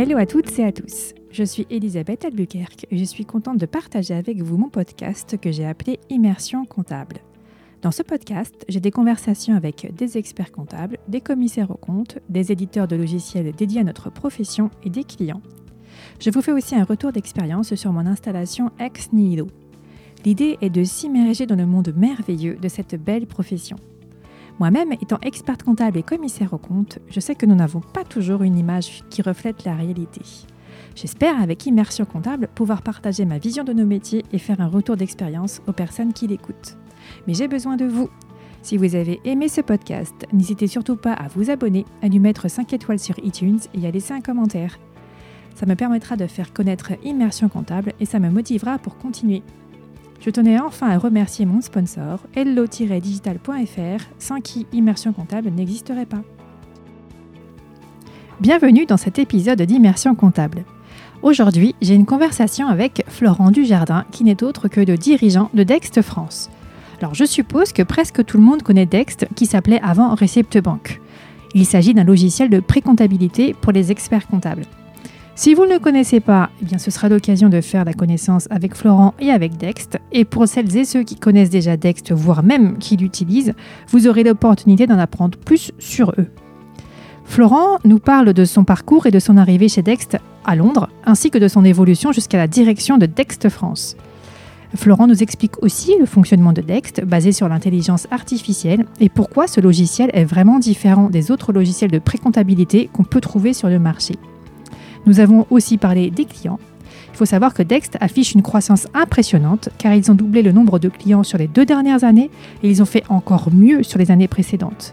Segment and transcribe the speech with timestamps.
[0.00, 1.12] Hello à toutes et à tous.
[1.32, 5.50] Je suis Elisabeth Albuquerque et je suis contente de partager avec vous mon podcast que
[5.50, 7.16] j'ai appelé Immersion comptable.
[7.82, 12.52] Dans ce podcast, j'ai des conversations avec des experts comptables, des commissaires aux comptes, des
[12.52, 15.42] éditeurs de logiciels dédiés à notre profession et des clients.
[16.20, 19.48] Je vous fais aussi un retour d'expérience sur mon installation Ex Nihilo.
[20.24, 23.78] L'idée est de s'immerger dans le monde merveilleux de cette belle profession.
[24.58, 28.42] Moi-même, étant experte comptable et commissaire aux comptes, je sais que nous n'avons pas toujours
[28.42, 30.22] une image qui reflète la réalité.
[30.96, 34.96] J'espère, avec Immersion Comptable, pouvoir partager ma vision de nos métiers et faire un retour
[34.96, 36.76] d'expérience aux personnes qui l'écoutent.
[37.26, 38.10] Mais j'ai besoin de vous.
[38.62, 42.50] Si vous avez aimé ce podcast, n'hésitez surtout pas à vous abonner, à lui mettre
[42.50, 44.76] 5 étoiles sur iTunes et à laisser un commentaire.
[45.54, 49.44] Ça me permettra de faire connaître Immersion Comptable et ça me motivera pour continuer.
[50.20, 56.22] Je tenais enfin à remercier mon sponsor, hello-digital.fr, sans qui Immersion Comptable n'existerait pas.
[58.40, 60.64] Bienvenue dans cet épisode d'Immersion Comptable.
[61.22, 66.02] Aujourd'hui, j'ai une conversation avec Florent Dujardin, qui n'est autre que le dirigeant de Dext
[66.02, 66.50] France.
[67.00, 71.00] Alors je suppose que presque tout le monde connaît Dext, qui s'appelait avant Recepte Bank.
[71.54, 74.64] Il s'agit d'un logiciel de pré-comptabilité pour les experts comptables.
[75.38, 78.48] Si vous ne le connaissez pas, eh bien ce sera l'occasion de faire la connaissance
[78.50, 80.00] avec Florent et avec Dext.
[80.10, 83.54] Et pour celles et ceux qui connaissent déjà Dext, voire même qui l'utilisent,
[83.86, 86.26] vous aurez l'opportunité d'en apprendre plus sur eux.
[87.22, 91.30] Florent nous parle de son parcours et de son arrivée chez Dext à Londres, ainsi
[91.30, 93.96] que de son évolution jusqu'à la direction de Dext France.
[94.74, 99.60] Florent nous explique aussi le fonctionnement de Dext basé sur l'intelligence artificielle et pourquoi ce
[99.60, 104.16] logiciel est vraiment différent des autres logiciels de pré-comptabilité qu'on peut trouver sur le marché.
[105.08, 106.60] Nous avons aussi parlé des clients.
[107.10, 110.78] Il faut savoir que Dext affiche une croissance impressionnante car ils ont doublé le nombre
[110.78, 112.30] de clients sur les deux dernières années
[112.62, 114.92] et ils ont fait encore mieux sur les années précédentes.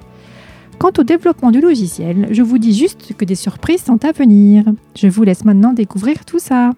[0.79, 4.63] Quant au développement du logiciel, je vous dis juste que des surprises sont à venir.
[4.95, 6.71] Je vous laisse maintenant découvrir tout ça.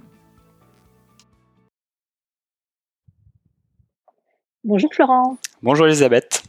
[4.64, 5.38] Bonjour Florent.
[5.62, 6.44] Bonjour Elisabeth.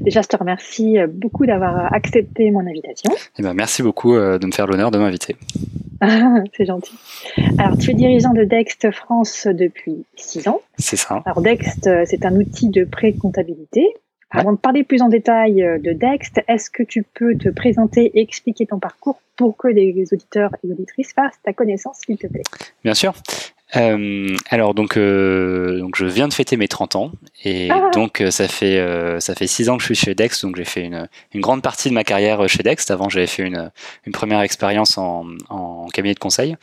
[0.00, 3.12] Déjà, je te remercie beaucoup d'avoir accepté mon invitation.
[3.38, 5.36] Eh ben, merci beaucoup euh, de me faire l'honneur de m'inviter.
[6.56, 6.94] c'est gentil.
[7.58, 10.60] Alors, tu es dirigeant de Dext France depuis six ans.
[10.78, 11.22] C'est ça.
[11.24, 13.94] Alors, Dext, euh, c'est un outil de pré-comptabilité.
[14.30, 18.10] Avant de parler plus en détail euh, de Dext, est-ce que tu peux te présenter
[18.14, 22.26] et expliquer ton parcours pour que les auditeurs et auditrices fassent ta connaissance, s'il te
[22.26, 22.42] plaît?
[22.84, 23.14] Bien sûr.
[23.74, 27.10] Euh, alors donc, euh, donc je viens de fêter mes 30 ans
[27.42, 27.90] et ah.
[27.92, 28.80] donc euh, ça fait
[29.20, 31.62] ça fait 6 ans que je suis chez Dext donc j'ai fait une, une, grande
[31.62, 33.72] partie de ma carrière chez Dext avant j'avais fait une,
[34.04, 36.56] une première expérience en, en, cabinet de conseil.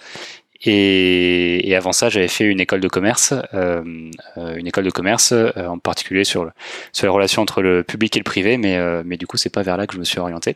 [0.65, 5.77] Et, et avant ça j'avais fait une école de commerce une école de commerce en
[5.77, 6.49] particulier sur
[6.93, 9.61] sur les relations entre le public et le privé mais mais du coup c'est pas
[9.61, 10.55] vers là que je me suis orienté.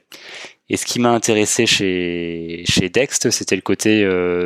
[0.69, 4.05] Et ce qui m'a intéressé chez chez Dext c'était le côté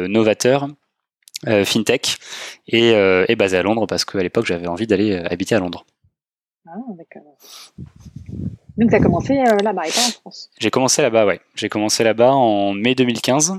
[0.10, 0.68] novateur
[1.48, 2.18] euh, fintech
[2.68, 5.86] et, euh, basé à Londres parce qu'à l'époque j'avais envie d'aller euh, habiter à Londres.
[6.68, 7.36] Ah, d'accord.
[8.78, 11.42] Donc tu as commencé là-bas et pas en France J'ai commencé là-bas, ouais.
[11.56, 13.56] J'ai commencé là-bas en mai 2015.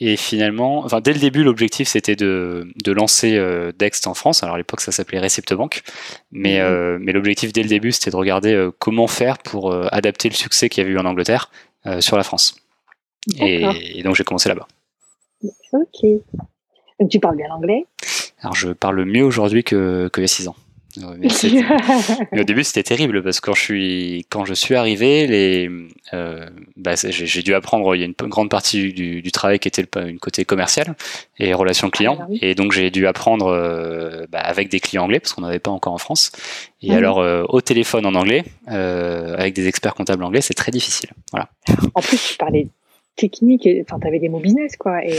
[0.00, 3.36] Et finalement, enfin, dès le début, l'objectif c'était de, de lancer
[3.78, 4.44] Dext en France.
[4.44, 5.82] Alors à l'époque, ça s'appelait Receptbank,
[6.30, 6.98] mais, mhm.
[7.02, 10.84] mais l'objectif dès le début c'était de regarder comment faire pour adapter le succès qu'il
[10.84, 11.50] y avait eu en Angleterre
[11.98, 12.54] sur la France.
[13.40, 13.64] Et,
[13.94, 14.68] et, donc j'ai commencé là-bas.
[15.72, 16.22] Ok
[17.10, 17.86] tu parles bien l'anglais?
[18.40, 20.56] Alors je parle mieux aujourd'hui que, que il y a 6 ans.
[22.32, 25.70] Mais, au début c'était terrible parce que quand je suis quand je suis arrivé les
[26.14, 29.68] euh, bah, j'ai dû apprendre il y a une grande partie du, du travail qui
[29.68, 30.96] était le, une côté commercial
[31.38, 32.16] et relations clients.
[32.20, 35.42] Ah, bah et donc j'ai dû apprendre euh, bah, avec des clients anglais parce qu'on
[35.42, 36.32] n'avait pas encore en France.
[36.80, 40.72] Et ah alors euh, au téléphone en anglais avec des experts comptables anglais c'est très
[40.72, 41.10] difficile.
[41.32, 41.48] Voilà.
[41.94, 42.68] En plus tu parlais
[43.14, 45.04] technique enfin tu avais des mots business quoi.
[45.04, 45.18] Et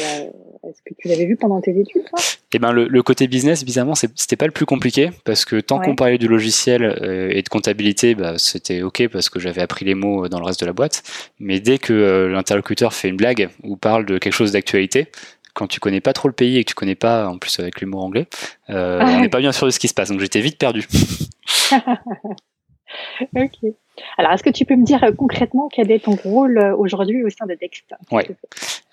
[0.68, 2.04] est-ce que tu l'avais vu pendant tes études
[2.54, 5.96] Eh ben, le, côté business, bizarrement, c'était pas le plus compliqué parce que tant qu'on
[5.96, 9.96] parlait du logiciel euh, et de comptabilité, bah, c'était ok parce que j'avais appris les
[9.96, 11.04] mots dans le reste de la boîte.
[11.40, 15.08] Mais dès que euh, l'interlocuteur fait une blague ou parle de quelque chose d'actualité,
[15.54, 17.82] quand tu connais pas trop le pays et que tu connais pas, en plus avec
[17.82, 18.28] l'humour anglais,
[18.70, 20.10] euh, on n'est pas bien sûr de ce qui se passe.
[20.10, 20.88] Donc j'étais vite perdu.
[23.36, 23.58] ok.
[24.18, 27.24] Alors, est-ce que tu peux me dire euh, concrètement quel est ton rôle euh, aujourd'hui
[27.24, 27.94] au sein de Dext?
[28.12, 28.24] Oui.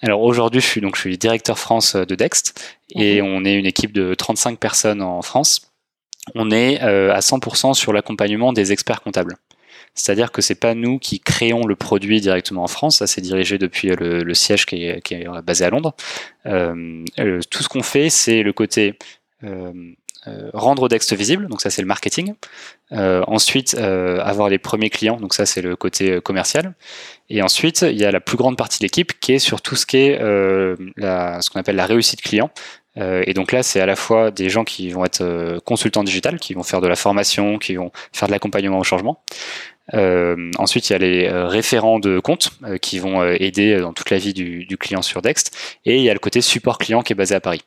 [0.03, 3.55] Alors aujourd'hui, je suis donc je suis directeur France euh, de Dext et on est
[3.55, 5.73] une équipe de 35 personnes en France.
[6.35, 9.37] On est à 100% sur l'accompagnement des experts comptables.
[9.95, 13.59] C'est-à-dire que c'est pas nous qui créons le produit directement en France, ça c'est dirigé
[13.59, 15.95] depuis le, siège qui est, basé à Londres.
[16.45, 18.99] tout ce qu'on fait, c'est le côté
[20.53, 22.35] rendre Dext visible, donc ça c'est le marketing.
[22.93, 26.75] ensuite, avoir les premiers clients, donc ça c'est le côté commercial.
[27.29, 29.77] Et ensuite, il y a la plus grande partie de l'équipe qui est sur tout
[29.77, 32.51] ce qui est ce qu'on appelle la réussite client.
[32.97, 36.55] et donc là, c'est à la fois des gens qui vont être consultants digital, qui
[36.55, 39.23] vont faire de la formation, qui vont faire de l'accompagnement au changement.
[39.95, 43.93] Euh, ensuite, il y a les euh, référents de compte euh, qui vont aider dans
[43.93, 45.57] toute la vie du, client sur Dext.
[45.85, 47.63] Et il y a le côté support client qui est basé à Paris.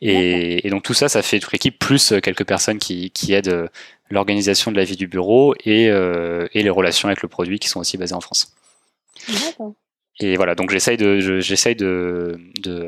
[0.00, 3.70] Et, donc tout ça, ça fait toute l'équipe plus quelques personnes qui, aident
[4.10, 7.80] l'organisation de la vie du bureau et, et, les relations avec le produit qui sont
[7.80, 8.54] aussi basées en France.
[10.18, 12.86] Et voilà, donc j'essaye de, j'essaye de, de,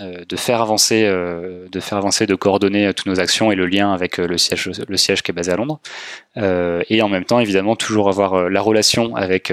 [0.00, 3.66] euh, de, faire avancer, euh, de faire avancer, de coordonner toutes nos actions et le
[3.66, 5.78] lien avec euh, le siège, le siège qui est basé à Londres.
[6.36, 9.52] et en même temps, évidemment, toujours avoir la relation avec,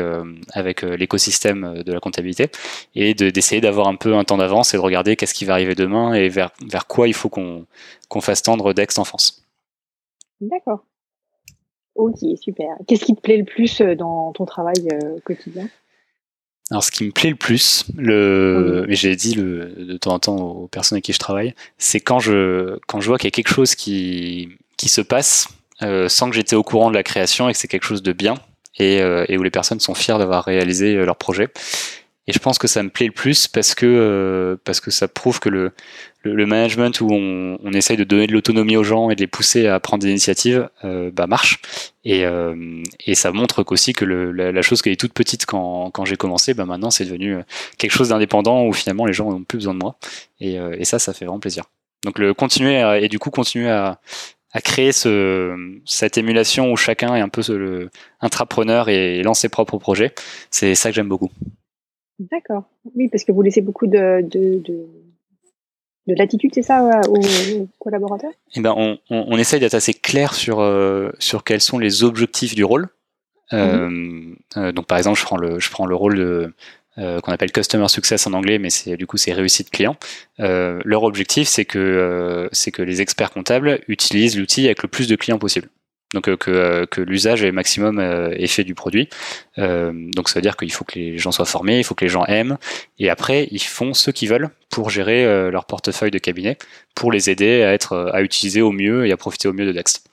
[0.53, 2.49] avec l'écosystème de la comptabilité
[2.95, 5.75] et d'essayer d'avoir un peu un temps d'avance et de regarder qu'est-ce qui va arriver
[5.75, 7.67] demain et vers, vers quoi il faut qu'on
[8.09, 9.45] qu'on fasse tendre Dext en France.
[10.41, 10.83] D'accord.
[11.95, 12.75] Ok, super.
[12.87, 14.89] Qu'est-ce qui te plaît le plus dans ton travail
[15.23, 15.69] quotidien?
[16.71, 20.37] Alors, ce qui me plaît le plus, le, j'ai dit le, de temps en temps
[20.37, 23.31] aux personnes avec qui je travaille, c'est quand je, quand je vois qu'il y a
[23.31, 25.49] quelque chose qui, qui se passe
[25.81, 28.13] euh, sans que j'étais au courant de la création et que c'est quelque chose de
[28.13, 28.35] bien
[28.77, 31.49] et, euh, et, où les personnes sont fières d'avoir réalisé euh, leur projet.
[32.27, 35.07] Et je pense que ça me plaît le plus parce que, euh, parce que ça
[35.07, 35.71] prouve que le,
[36.21, 39.27] le, management où on, on, essaye de donner de l'autonomie aux gens et de les
[39.27, 41.59] pousser à prendre des initiatives euh, bah, marche.
[42.03, 45.89] Et, euh, et ça montre qu'aussi que le, la, chose qui est toute petite quand,
[45.89, 47.37] quand j'ai commencé, bah, maintenant c'est devenu
[47.79, 49.97] quelque chose d'indépendant où finalement les gens n'ont plus besoin de moi.
[50.39, 51.63] Et, et, ça, ça fait vraiment plaisir.
[52.05, 53.99] Donc le continuer et du coup continuer à,
[54.53, 57.89] à créer ce, cette émulation où chacun est un peu le
[58.19, 60.13] intrapreneur et lance ses propres projets,
[60.51, 61.31] c'est ça que j'aime beaucoup.
[62.29, 62.65] D'accord.
[62.95, 64.85] Oui, parce que vous laissez beaucoup de, de, de,
[66.07, 68.31] de latitude, c'est ça, aux, collaborateurs?
[68.55, 72.03] Eh ben, on, on, on essaye d'être assez clair sur, euh, sur quels sont les
[72.03, 72.89] objectifs du rôle.
[73.53, 74.35] Euh, mhm.
[74.57, 76.53] euh, donc, par exemple, je prends le, je prends le rôle de,
[76.95, 79.95] qu'on appelle Customer Success en anglais, mais c'est du coup c'est réussite client.
[80.37, 85.15] leur objectif, c'est que c'est que les experts comptables utilisent l'outil avec le plus de
[85.15, 85.69] clients possible
[86.13, 89.09] donc euh, que, euh, que l'usage est maximum euh, effet du produit.
[89.57, 92.09] donc ça veut dire qu'il faut que les gens soient formés, il faut que les
[92.09, 92.57] gens aiment,
[92.99, 96.57] et après ils font ce qu'ils veulent pour gérer leur portefeuille de cabinet,
[96.95, 99.71] pour les aider à être à utiliser au mieux et à profiter au mieux de
[99.71, 100.05] Dext.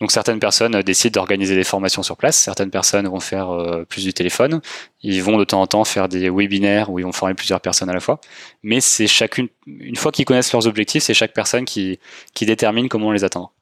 [0.00, 4.12] Donc certaines personnes décident d'organiser des formations sur place, certaines personnes vont faire plus du
[4.12, 4.60] téléphone,
[5.02, 7.88] ils vont de temps en temps faire des webinaires où ils vont former plusieurs personnes
[7.88, 8.20] à la fois,
[8.62, 12.00] mais c'est chacune, une fois qu'ils connaissent leurs objectifs, c'est chaque personne qui,
[12.34, 13.52] qui détermine comment les atteindre.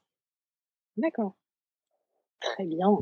[0.96, 1.34] D'accord.
[2.40, 2.98] Très bien.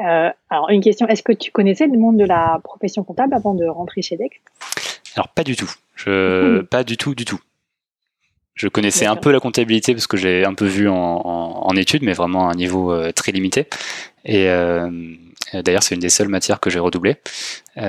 [0.00, 3.54] Euh, alors, une question, est-ce que tu connaissais le monde de la profession comptable avant
[3.54, 4.36] de rentrer chez Dex?
[5.16, 5.70] Alors, pas du tout.
[5.96, 7.40] Je, Pas du tout, du tout.
[8.54, 12.02] Je connaissais un peu la comptabilité parce que j'ai un peu vu en, en, études,
[12.02, 13.66] mais vraiment à un niveau euh, très limité.
[14.24, 14.90] Et euh,
[15.54, 17.16] d'ailleurs, c'est une des seules matières que j'ai redoublé.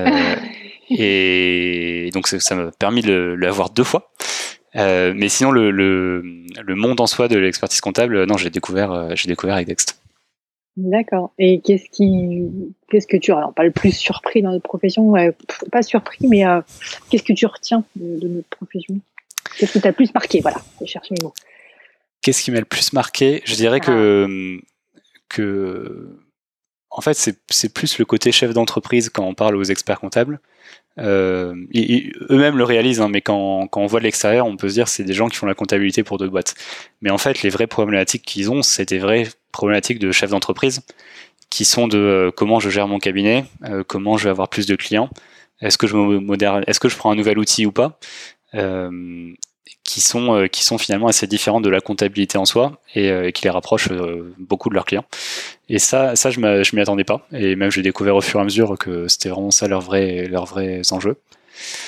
[0.90, 4.12] et donc, ça m'a permis de l'avoir deux fois.
[4.76, 6.24] mais sinon, le, le,
[6.62, 10.00] le, monde en soi de l'expertise comptable, non, j'ai découvert, j'ai découvert avec Dext.
[10.78, 11.34] D'accord.
[11.38, 12.44] Et qu'est-ce qui,
[12.90, 15.14] qu'est-ce que tu, alors pas le plus surpris dans notre profession,
[15.72, 16.62] pas surpris, mais euh,
[17.10, 19.00] qu'est-ce que tu retiens de, notre profession?
[19.58, 20.40] Qu'est-ce qui t'a le plus marqué?
[20.40, 21.34] Voilà, je cherche mes mots.
[22.22, 23.42] Qu'est-ce qui m'a le plus marqué?
[23.46, 24.60] Je dirais que
[24.96, 25.00] ah.
[25.28, 26.18] que
[26.90, 27.18] en fait
[27.50, 30.40] c'est plus le côté chef d'entreprise quand on parle aux experts comptables.
[31.00, 31.55] Euh,
[32.29, 34.88] eux-mêmes le réalisent, hein, mais quand, quand, on voit de l'extérieur, on peut se dire
[34.88, 36.55] c'est des gens qui font la comptabilité pour d'autres boîtes.
[37.01, 40.81] Mais en fait, les vraies problématiques qu'ils ont, c'est des vraies problématiques de chef d'entreprise,
[41.50, 44.65] qui sont de euh, comment je gère mon cabinet, euh, comment je vais avoir plus
[44.65, 45.10] de clients,
[45.62, 48.00] est-ce que je me est-ce que je prends un nouvel outil ou pas,
[48.55, 49.33] euh,
[49.84, 53.32] qui sont euh, qui sont finalement assez différentes de la comptabilité en soi et, et
[53.32, 53.89] qui les rapprochent
[54.38, 55.06] beaucoup de leurs clients.
[55.70, 57.27] Et ça, ça je m'y attendais pas.
[57.32, 60.27] Et même j'ai découvert au fur et à mesure que c'était vraiment ça leur vrai,
[60.27, 61.18] leurs vrais enjeux.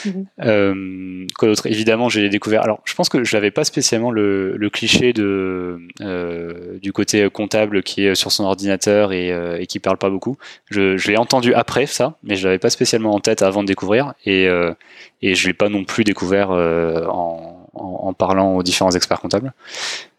[0.06, 0.26] Mhm.
[0.42, 1.66] Euh, quoi d'autre?
[1.68, 2.62] Évidemment, j'ai découvert.
[2.62, 7.30] Alors, je pense que je n'avais pas spécialement le, le cliché de euh, du côté
[7.30, 10.38] comptable qui est sur son ordinateur et, euh, et qui parle pas beaucoup.
[10.70, 13.68] Je, je l'ai entendu après ça, mais je l'avais pas spécialement en tête avant de
[13.68, 14.74] découvrir et euh,
[15.22, 19.20] et je l'ai pas non plus découvert euh, en, en, en, parlant aux différents experts
[19.20, 19.54] comptables.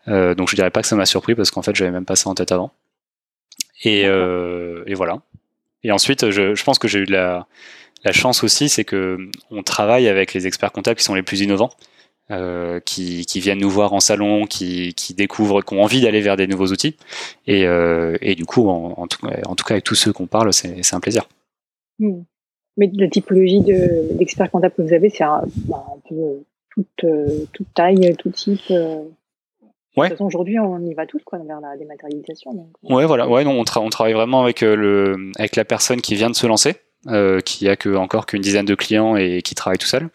[0.09, 2.17] Euh, donc, je dirais pas que ça m'a surpris parce qu'en fait, j'avais même pas
[2.17, 2.73] ça en tête avant.
[3.83, 5.19] Et, et voilà.
[5.83, 7.47] Et ensuite, je, je pense que j'ai eu de la
[8.05, 9.19] la chance aussi, c'est que
[9.51, 11.71] on travaille avec les experts comptables qui sont les plus innovants.
[12.31, 16.23] Euh, qui, qui, viennent nous voir en salon, qui, qui découvrent, qui ont envie d'aller
[16.23, 16.97] vers des nouveaux outils.
[17.47, 20.27] Et, euh, et du coup, en, en, tout, en, tout, cas, avec tous ceux qu'on
[20.27, 21.29] parle, c'est un plaisir.
[21.99, 22.23] Hmm.
[22.79, 26.15] Mais la typologie d'experts comptables que vous avez, c'est un, bah, un, peu
[26.75, 27.07] toute,
[27.53, 28.61] toute, taille, tout type.
[28.71, 29.03] Euh.
[29.97, 32.53] De toute façon, aujourd'hui, on y va tous quoi, vers la dématérialisation.
[32.53, 32.67] Donc...
[32.83, 33.29] Ouais, voilà.
[33.29, 36.47] Ouais, non, on, on, travaille vraiment avec, le, avec la personne qui vient de se
[36.47, 36.77] lancer.
[37.07, 40.09] Euh, qui a que encore qu'une dizaine de clients et qui travaille tout seul,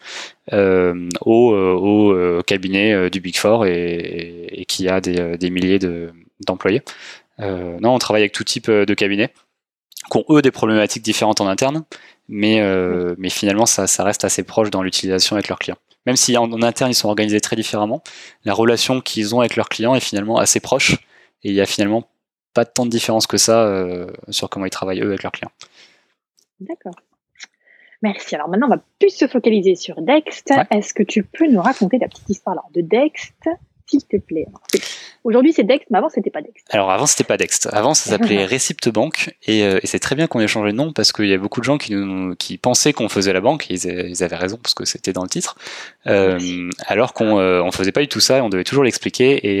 [0.52, 5.78] euh, au, au cabinet du Big Four et, et qui a des, des milliers
[6.44, 6.82] d'employés.
[7.40, 9.32] Euh, non, on travaille avec tout type de cabinets
[10.10, 11.84] qui ont eux des problématiques différentes en interne,
[12.28, 15.78] mais, euh, mais finalement ça, ça, reste assez proche dans l'utilisation avec leurs clients.
[16.06, 18.02] Même si en, interne ils sont organisés très différemment,
[18.44, 20.94] la relation qu'ils ont avec leurs clients est finalement assez proche
[21.42, 22.08] et il y a finalement
[22.54, 25.52] pas tant de différence que ça euh, sur comment ils travaillent eux avec leurs clients.
[26.60, 26.94] D'accord.
[28.02, 28.34] Merci.
[28.34, 30.52] Alors maintenant, on va plus se focaliser sur Dext.
[30.70, 33.48] Est-ce que tu peux nous raconter la petite histoire alors, de Dext
[33.86, 34.46] s'il te plaît?
[35.22, 36.66] Aujourd'hui, c'est Dext, mais avant, c'était pas Dext.
[36.70, 37.68] Alors, avant, c'était pas Dext.
[37.72, 39.34] Avant, ça s'appelait Recipte Bank.
[39.48, 41.60] Euh, et, c'est très bien qu'on ait changé de nom parce qu'il y a beaucoup
[41.60, 43.70] de gens qui, nous, qui pensaient qu'on faisait la banque.
[43.70, 45.56] Et ils, avaient raison parce que c'était dans le titre.
[46.06, 48.42] Euh, alors qu'on euh, on faisait pas du tout ça.
[48.42, 49.60] On devait toujours l'expliquer.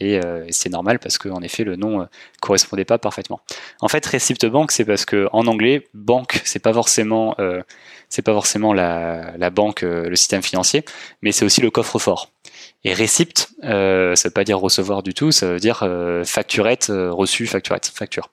[0.00, 2.06] et c'est normal parce qu'en effet, le nom
[2.46, 3.40] correspondait pas parfaitement.
[3.80, 7.36] En fait, Recipte Bank, c'est parce que en anglais, banque, c'est pas forcément,
[8.08, 10.84] c'est pas forcément la, la banque, le système financier,
[11.22, 12.30] mais c'est aussi le coffre-fort.
[12.86, 16.90] Et récipte, euh, ça veut pas dire recevoir du tout, ça veut dire euh, facturette,
[16.90, 18.30] euh, reçu, facturette, facture.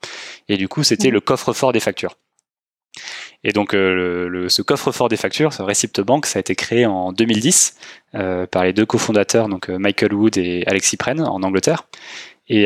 [0.48, 2.18] Et du coup, c'était le coffre-fort des factures.
[3.44, 6.86] Et donc, euh, le, ce coffre-fort des factures, ce Receipt Bank, ça a été créé
[6.86, 7.78] en 2010
[8.52, 11.88] par les deux cofondateurs, donc Michael Wood et Alexis Pren, en Angleterre.
[12.50, 12.66] Et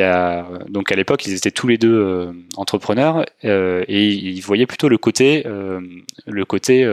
[0.70, 5.44] donc à l'époque, ils étaient tous les deux entrepreneurs et ils voyaient plutôt le côté,
[5.46, 6.84] le côté,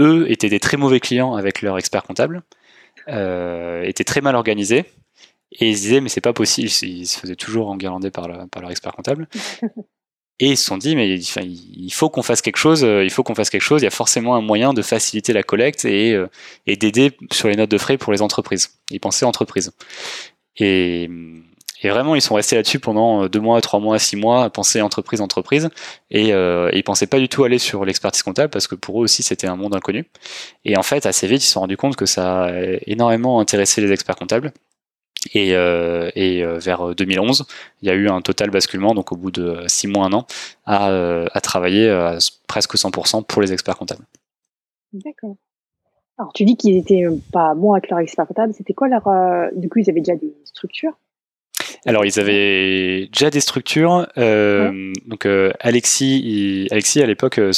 [0.00, 2.42] eux étaient des très mauvais clients avec leur expert comptable
[3.08, 4.84] euh, étaient très mal organisés.
[5.52, 8.62] Et ils se disaient, mais c'est pas possible, ils se faisaient toujours enguirlander par, par
[8.62, 9.28] leur expert comptable.
[10.38, 13.22] Et ils se sont dit, mais il faut qu'on fasse quelque chose, euh, il faut
[13.22, 16.12] qu'on fasse quelque chose, il y a forcément un moyen de faciliter la collecte et,
[16.12, 16.26] euh,
[16.66, 18.78] et d'aider sur les notes de frais pour les entreprises.
[18.90, 19.72] Ils pensaient entreprises.
[20.58, 21.08] Et,
[21.82, 24.50] et vraiment, ils sont restés là-dessus pendant euh, deux mois, trois mois, six mois, à
[24.50, 25.68] penser entreprise, entreprise.
[26.10, 29.04] Et, euh, ils pensaient pas du tout aller sur l'expertise comptable parce que pour eux
[29.04, 30.06] aussi, c'était un monde inconnu.
[30.64, 32.52] Et en fait, assez vite, ils se sont rendus compte que ça a
[32.86, 34.52] énormément intéressé les experts comptables.
[35.34, 37.46] Et, euh, et euh, vers 2011,
[37.82, 40.26] il y a eu un total basculement, donc au bout de six mois, un an,
[40.66, 40.86] à,
[41.32, 44.04] à travailler à presque 100% pour les experts comptables.
[44.92, 45.36] D'accord.
[46.18, 48.54] Alors, tu dis qu'ils étaient pas bons avec leur expert comptable.
[48.54, 49.02] C'était quoi leur.
[49.54, 50.96] du coup, ils avaient déjà des structures?
[51.84, 54.08] Alors, ils avaient déjà des structures.
[54.18, 57.52] Euh, donc, euh, Alexis, Alexis, à l'époque, euh,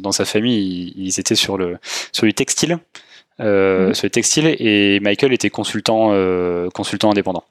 [0.00, 1.78] dans sa famille, ils, étaient sur, le,
[2.12, 2.78] sur du textile.
[3.38, 3.94] Mhm.
[3.94, 6.12] Sur le textile et Michael était consultant,
[6.74, 7.44] consultant indépendant.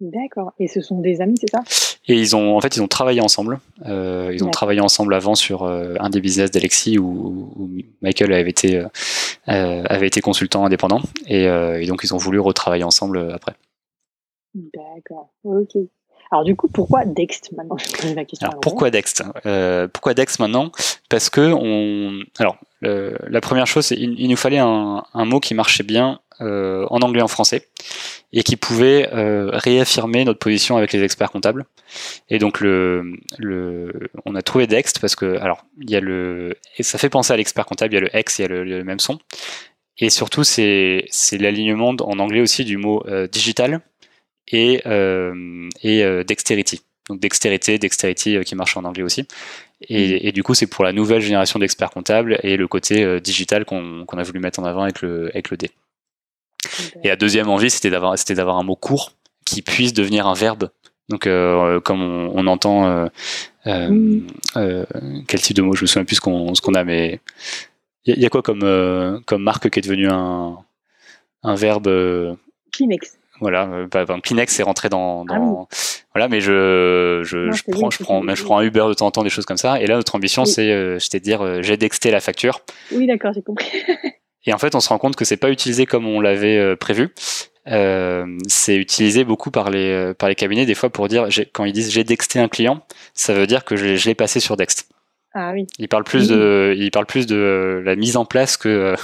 [0.00, 0.52] D'accord.
[0.58, 1.62] Et ce sont des amis, c'est ça?
[2.06, 3.60] Et ils ont, en fait, ils ont travaillé ensemble.
[3.86, 7.70] ils ont travaillé ensemble avant sur un des business d'Alexis où,
[8.02, 8.84] Michael avait été,
[9.46, 11.00] avait été consultant indépendant.
[11.26, 13.54] Et, et, donc, ils ont voulu retravailler ensemble après.
[14.54, 15.76] D'accord, ok.
[16.30, 17.76] Alors du coup, pourquoi Dext maintenant?
[18.14, 18.48] La question.
[18.48, 19.24] Alors, pourquoi Dext?
[19.46, 20.70] Euh, Pourquoi Dext maintenant?
[21.08, 22.22] Parce que on.
[22.38, 26.86] Alors, la première chose, c'est il, nous fallait un, un, mot qui marchait bien euh,
[26.88, 27.68] en anglais, en français,
[28.32, 31.66] et qui pouvait euh, réaffirmer notre position avec les experts comptables.
[32.28, 33.92] Et donc le, le,
[34.24, 37.32] on a trouvé Dext parce que alors il y a le, et ça fait penser
[37.32, 39.18] à l'expert comptable, il y a le X, il y a le, le même son,
[39.98, 43.82] et surtout c'est c'est l'alignement en anglais aussi du mot euh, digital
[44.52, 46.82] et, euh, et euh, dexterity.
[47.08, 49.26] Donc dextérité, dexterity euh, qui marche en anglais aussi.
[49.88, 50.18] Et, mm.
[50.28, 54.04] et du coup, c'est pour la nouvelle génération d'experts comptables et le côté digital qu'on
[54.06, 55.70] a voulu mettre en avant avec le, avec le D.
[57.02, 59.12] Et la deuxième envie, c'était d'avoir, c'était d'avoir un mot court
[59.46, 60.70] qui puisse devenir un verbe.
[61.08, 63.08] Donc, euh, comme on, on entend,
[63.66, 64.26] euh, mm.
[64.56, 64.84] euh,
[65.26, 67.20] quel type de mot Je me souviens plus ce qu'on, a, mais
[68.04, 70.58] il y, y, a quoi comme, comme marque qui est devenu un,
[71.42, 72.36] un verbe
[72.72, 73.19] Kleenex.
[73.40, 75.68] Voilà, euh, bah, bah, est rentré dans, ah dans...
[76.14, 79.10] voilà, mais je je, je prends je prends je prends un Uber de temps en
[79.10, 79.80] temps des choses comme ça.
[79.80, 82.60] Et là, notre ambition, c'est, euh, je t'ai dire, euh, j'ai dexté la facture.
[82.92, 83.70] Oui, d'accord, j'ai compris.
[84.46, 86.76] et en fait, on se rend compte que c'est pas utilisé comme on l'avait euh,
[86.76, 87.14] prévu.
[87.66, 91.72] Euh, c'est utilisé beaucoup par les par les cabinets des fois pour dire quand ils
[91.72, 92.82] disent j'ai dexté un client,
[93.14, 94.88] ça veut dire que je, je l'ai passé sur Dext.
[95.34, 95.66] Ah oui.
[95.78, 98.96] Il parle plus de il parle plus de la mise en place que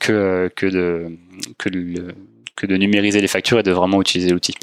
[0.00, 1.18] que que de
[1.58, 2.14] que le
[2.56, 4.54] que de numériser les factures et de vraiment utiliser l'outil.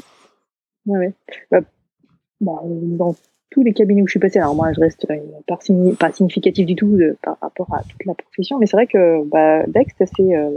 [0.86, 1.12] Ouais,
[1.50, 1.60] bah,
[2.40, 3.14] bah, dans
[3.50, 5.06] tous les cabinets où je suis passé, alors moi je reste
[5.46, 5.58] pas,
[5.98, 9.64] pas significatif du tout par rapport à toute la profession, mais c'est vrai que bah,
[9.66, 10.50] Dex, c'est euh,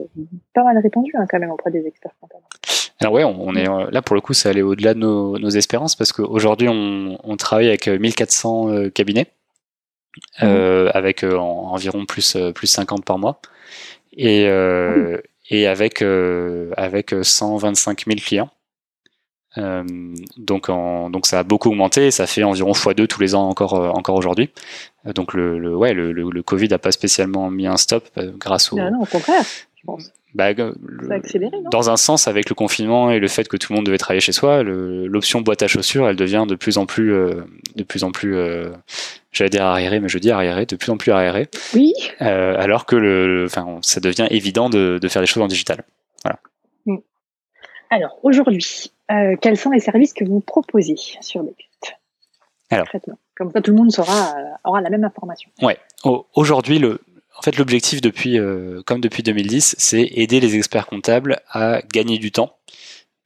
[0.53, 2.43] pas mal répandu hein, quand même auprès des experts comptables.
[3.01, 5.49] Alors ouais, on, est euh, là pour le coup, ça allait au-delà de nos, nos,
[5.49, 9.27] espérances parce qu'aujourd'hui on, on, travaille avec 1400 euh, cabinets,
[10.39, 10.43] mmh.
[10.43, 13.41] euh, avec environ plus plus 50 par mois,
[14.15, 15.17] et, ah
[15.49, 18.49] et avec, euh, avec 125 000 clients.
[20.37, 23.73] donc, en, donc ça a beaucoup augmenté, ça fait environ x2 tous les ans encore,
[23.73, 24.49] encore aujourd'hui.
[25.05, 28.77] Donc le, le ouais, le, le, Covid n'a pas spécialement mis un stop grâce au...
[28.77, 30.11] Non, non, au contraire, je pense.
[30.35, 30.51] Bah,
[31.11, 33.97] accéléré, dans un sens, avec le confinement et le fait que tout le monde devait
[33.97, 37.11] travailler chez soi, l'option boîte à chaussures, elle devient de plus en plus,
[37.75, 38.35] de plus en plus,
[39.35, 41.47] j'allais dire arriérée, mais je dis arriérée, de plus en plus arriérée.
[41.73, 41.93] Oui.
[42.21, 45.83] Euh, alors que le, enfin, ça devient évident de, de, faire des choses en digital.
[46.23, 46.39] Voilà.
[46.85, 46.97] Mm.
[47.89, 51.95] Alors aujourd'hui, euh, quels sont les services que vous proposez sur Next
[52.71, 52.87] Alors,
[53.35, 55.51] comme ça, tout le monde saura, euh, aura la même information.
[55.61, 55.77] Ouais.
[56.33, 57.01] Aujourd'hui, le,
[57.37, 62.31] en fait, l'objectif euh, comme depuis 2010, c'est aider les experts comptables à gagner du
[62.31, 62.57] temps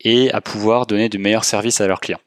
[0.01, 2.21] et à pouvoir donner de meilleurs services à leurs clients.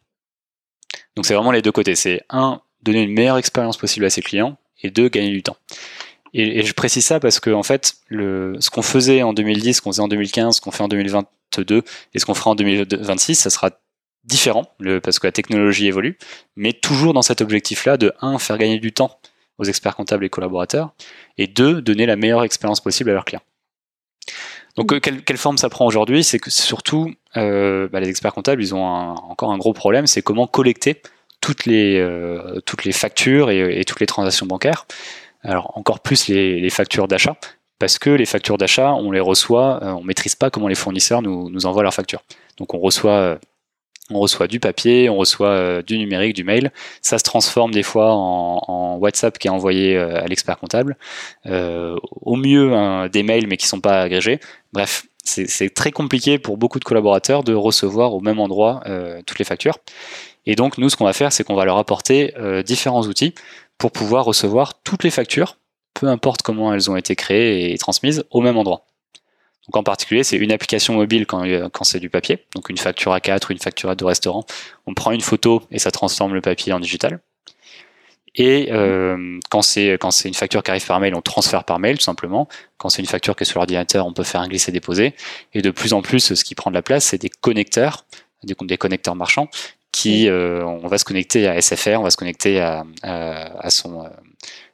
[1.16, 1.94] Donc c'est vraiment les deux côtés.
[1.94, 5.56] C'est un, donner une meilleure expérience possible à ses clients et deux, gagner du temps.
[6.34, 9.92] Et, je précise ça parce que en fait, ce qu'on faisait en 2010, ce qu'on
[9.92, 11.82] faisait en 2015, ce qu'on fait en 2022
[12.14, 13.70] et ce qu'on fera en 2026, ça sera
[14.24, 14.64] différent
[15.02, 16.16] parce que la technologie évolue,
[16.56, 19.18] mais toujours dans cet objectif-là de un, faire gagner du temps
[19.62, 20.92] aux experts comptables et collaborateurs,
[21.38, 23.42] et deux, donner la meilleure expérience possible à leurs clients.
[24.76, 28.62] Donc, quelle, quelle forme ça prend aujourd'hui C'est que surtout, euh, bah, les experts comptables,
[28.62, 31.02] ils ont encore un gros problème, c'est comment collecter
[31.40, 34.86] toutes les, euh, toutes les factures et, et, toutes les transactions bancaires.
[35.42, 37.36] Alors encore plus les, les factures d'achat,
[37.78, 41.20] parce que les factures d'achat, on les reçoit, euh, on maîtrise pas comment les fournisseurs
[41.20, 42.22] nous, nous envoient leurs factures.
[42.58, 43.38] Donc on reçoit euh,
[44.10, 46.72] on reçoit du papier, on reçoit du numérique, du mail.
[47.00, 50.96] Ça se transforme des fois en, WhatsApp qui est envoyé à l'expert comptable.
[51.46, 54.40] Euh, au mieux, hein, des mails mais qui sont pas agrégés.
[54.72, 59.38] Bref, c'est très compliqué pour beaucoup de collaborateurs de recevoir au même endroit euh, toutes
[59.38, 59.78] les factures.
[60.46, 63.34] Et donc, nous, ce qu'on va faire, c'est qu'on va leur apporter euh, différents outils
[63.78, 65.58] pour pouvoir recevoir toutes les factures,
[65.94, 68.86] peu importe comment elles ont été créées et transmises, au même endroit.
[69.66, 72.78] Donc, en particulier, c'est une application mobile quand, euh, quand c'est du papier, donc une
[72.78, 74.44] facture A4 ou une facture de restaurant.
[74.86, 77.20] On prend une photo et ça transforme le papier en digital.
[78.34, 81.78] Et euh, quand c'est quand c'est une facture qui arrive par mail, on transfère par
[81.78, 82.48] mail tout simplement.
[82.78, 85.14] Quand c'est une facture qui est sur l'ordinateur, on peut faire un glisser-déposer.
[85.52, 88.06] Et de plus en plus, ce qui prend de la place, c'est des connecteurs,
[88.42, 89.48] des, des connecteurs marchands
[89.92, 94.04] qui euh, on va se connecter à SFR, on va se connecter à, à, son,
[94.04, 94.08] euh,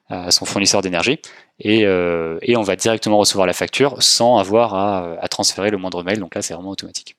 [0.08, 1.18] à son fournisseur d'énergie
[1.60, 5.76] et, euh, et, on va directement recevoir la facture sans avoir à, à transférer le
[5.76, 6.18] moindre mail.
[6.20, 7.16] Donc là, c'est vraiment automatique.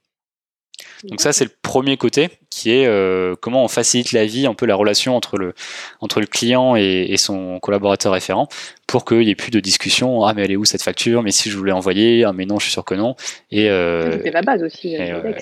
[1.03, 4.53] Donc ça, c'est le premier côté qui est euh, comment on facilite la vie, un
[4.53, 5.53] peu la relation entre le,
[6.01, 8.49] entre le client et, et son collaborateur référent
[8.85, 10.25] pour qu'il n'y ait plus de discussion.
[10.25, 11.23] Ah, mais elle est où cette facture?
[11.23, 13.15] Mais si je voulais envoyer, ah, mais non, je suis sûr que non.
[13.51, 14.97] Et, euh, C'était la base aussi.
[14.97, 15.33] Euh,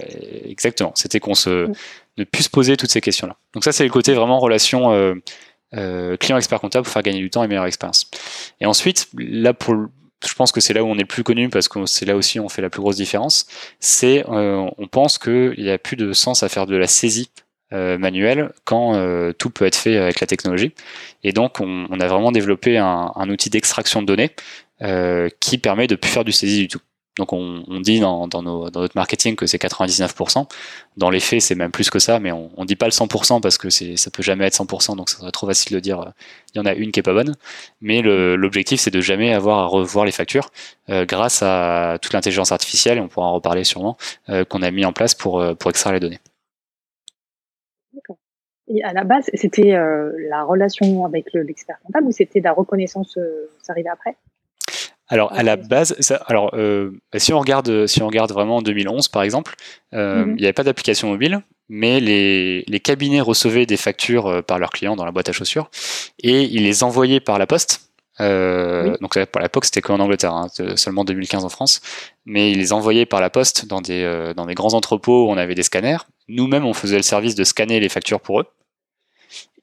[0.47, 0.91] exactement.
[0.95, 1.73] C'était qu'on se, mm
[2.17, 3.35] ne plus se poser toutes ces questions-là.
[3.53, 4.91] Donc ça, c'est le côté vraiment relation
[5.75, 8.09] euh, euh, client-expert comptable pour faire gagner du temps et meilleure expérience.
[8.61, 9.53] Et ensuite, là,
[10.25, 12.15] je pense que c'est là où on est le plus connu parce que c'est là
[12.15, 13.47] aussi où on fait la plus grosse différence.
[13.79, 17.29] C'est, euh, on pense qu'il n'y a plus de sens à faire de la saisie
[17.73, 18.93] euh, manuelle quand
[19.37, 20.73] tout peut être fait avec la technologie.
[21.23, 24.31] Et donc, on, a vraiment développé un, un outil d'extraction de données
[25.39, 26.81] qui permet de plus faire du saisie du tout.
[27.17, 30.47] Donc on, dit dans, notre marketing que c'est 99%.
[30.97, 33.41] Dans les faits, c'est même plus que ça, mais on, on dit pas le 100%
[33.41, 36.09] parce que ça peut jamais être 100%, donc ça serait trop facile de dire euh,
[36.53, 37.35] il y en a une qui est pas bonne.
[37.81, 40.51] Mais l'objectif, c'est de jamais avoir à revoir les factures
[40.89, 43.97] euh, grâce à toute l'intelligence artificielle, et on pourra en reparler sûrement,
[44.29, 46.19] euh, qu'on a mis en place pour, extraire les données.
[47.93, 48.17] D'accord.
[48.67, 49.71] Et à la base, c'était
[50.29, 53.17] la relation avec l'expert comptable ou c'était la reconnaissance,
[53.61, 54.15] ça arrivait après?
[55.09, 58.61] Alors à la base, ça, alors euh, si on regarde, si on regarde vraiment en
[58.61, 59.55] 2011 par exemple,
[59.93, 60.31] euh, mhm.
[60.31, 64.59] il n'y avait pas d'application mobile, mais les, les, cabinets recevaient des factures euh, par
[64.59, 65.69] leurs clients dans la boîte à chaussures
[66.19, 67.87] et ils les envoyaient par la poste.
[68.19, 68.97] Euh, oui.
[69.01, 71.81] Donc à l'époque c'était qu'en Angleterre, hein, seulement 2015 en France,
[72.25, 75.29] mais ils les envoyaient par la poste dans des euh, dans des grands entrepôts où
[75.29, 75.97] on avait des scanners.
[76.27, 78.45] Nous-mêmes on faisait le service de scanner les factures pour eux.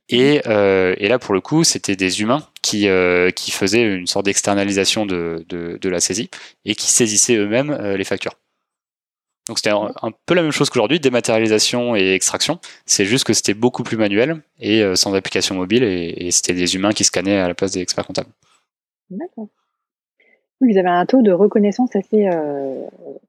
[0.09, 4.07] Et, euh, et, là, pour le coup, c'était des humains qui, euh, qui faisaient une
[4.07, 6.31] sorte d'externalisation de, de, la saisie
[6.65, 8.35] et qui saisissaient eux-mêmes euh, les factures.
[9.49, 12.61] Donc c'était un, peu la même chose qu'aujourd'hui, dématérialisation et extraction.
[12.87, 16.93] C'est juste que c'était beaucoup plus manuel et sans application mobile et, c'était des humains
[16.93, 18.31] qui scannaient à la place des experts comptables.
[19.11, 19.49] D'accord.
[20.63, 22.27] Vous avez un taux de reconnaissance assez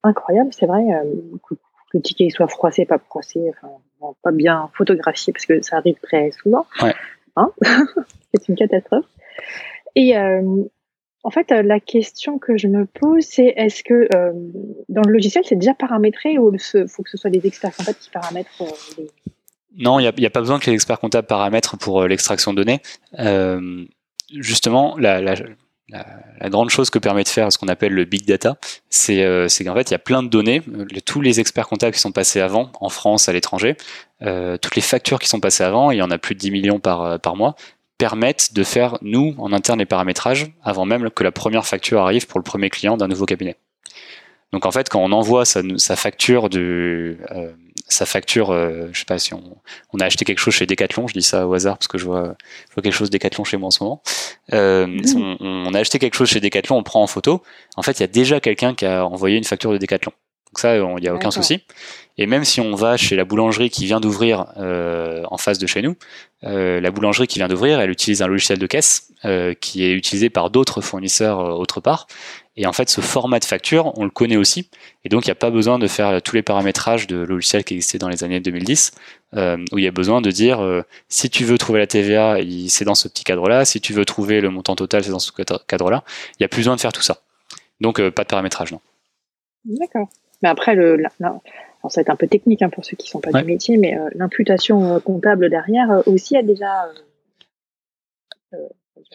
[0.04, 0.86] incroyable, c'est vrai.
[1.50, 1.56] que
[1.94, 3.52] le ticket soit froissé, pas froissé,
[4.24, 6.66] pas bien photographié parce que ça arrive très souvent.
[6.82, 6.94] Ouais.
[7.36, 7.52] Hein
[8.34, 9.06] c'est une catastrophe.
[9.96, 10.42] Et euh,
[11.26, 14.32] en fait, la question que je me pose, c'est est-ce que euh,
[14.90, 17.98] dans le logiciel, c'est déjà paramétré ou il faut que ce soit des experts comptables
[18.00, 18.66] qui paramètrent euh,
[19.00, 19.10] les...
[19.76, 22.54] Non, il n'y a, a, pas besoin que les experts comptables paramètrent pour euh, l'extraction
[22.54, 22.80] de données.
[23.18, 23.86] Euh,
[24.40, 25.34] justement, la, la,
[25.90, 28.58] la, grande chose que permet de faire ce qu'on appelle le big data,
[28.90, 29.24] c'est
[29.66, 30.62] qu'en fait, il y a plein de données.
[31.06, 33.78] tous les experts comptables qui sont passés avant, en France, à l'étranger,
[34.20, 36.80] toutes les factures qui sont passées avant, il y en a plus de 10 millions
[36.80, 37.56] par, par mois,
[37.98, 42.28] permettent de faire, nous, en interne, les paramétrages avant même que la première facture arrive
[42.28, 43.56] pour le premier client d'un nouveau cabinet.
[44.52, 47.52] Donc en fait, quand on envoie sa, facture de euh,
[47.88, 49.44] sa facture, euh, je sais pas si on,
[49.94, 52.06] on, a acheté quelque chose chez Decathlon, je dis ça au hasard parce que je
[52.06, 52.36] vois,
[52.70, 54.02] je vois quelque chose Decathlon chez moi en ce moment.
[54.54, 55.38] Euh, mmh.
[55.40, 57.44] on, a acheté quelque chose chez Decathlon, on prend en photo.
[57.76, 60.12] En fait, il y a déjà quelqu'un qui a envoyé une facture de Decathlon.
[60.56, 61.60] Donc ça, il n'y a aucun souci.
[62.18, 65.68] Et même si on va chez la boulangerie qui vient d'ouvrir euh, en face de
[65.68, 65.98] chez nous,
[66.46, 69.92] euh, la boulangerie qui vient d'ouvrir, elle utilise un logiciel de caisse euh, qui est
[69.92, 72.08] utilisé par d'autres fournisseurs autre part.
[72.58, 74.70] Et en fait, ce format de facture, on le connaît aussi.
[75.04, 77.74] Et donc, il n'y a pas besoin de faire tous les paramétrages de logiciels qui
[77.74, 78.92] existaient dans les années 2010,
[79.34, 82.38] où il y a besoin de dire, si tu veux trouver la TVA,
[82.70, 83.66] c'est dans ce petit cadre-là.
[83.66, 85.34] Si tu veux trouver le montant total, c'est dans ce
[85.68, 86.06] cadre-là.
[86.32, 87.18] Il n'y a plus besoin de faire tout ça.
[87.82, 88.80] Donc, pas de paramétrage, non.
[89.66, 90.08] D'accord.
[90.42, 90.98] Mais après, le,
[91.90, 93.78] ça va être un peu technique hein, pour ceux qui ne sont pas du métier,
[93.78, 96.90] mais euh, l'imputation euh, comptable derrière euh, aussi a déjà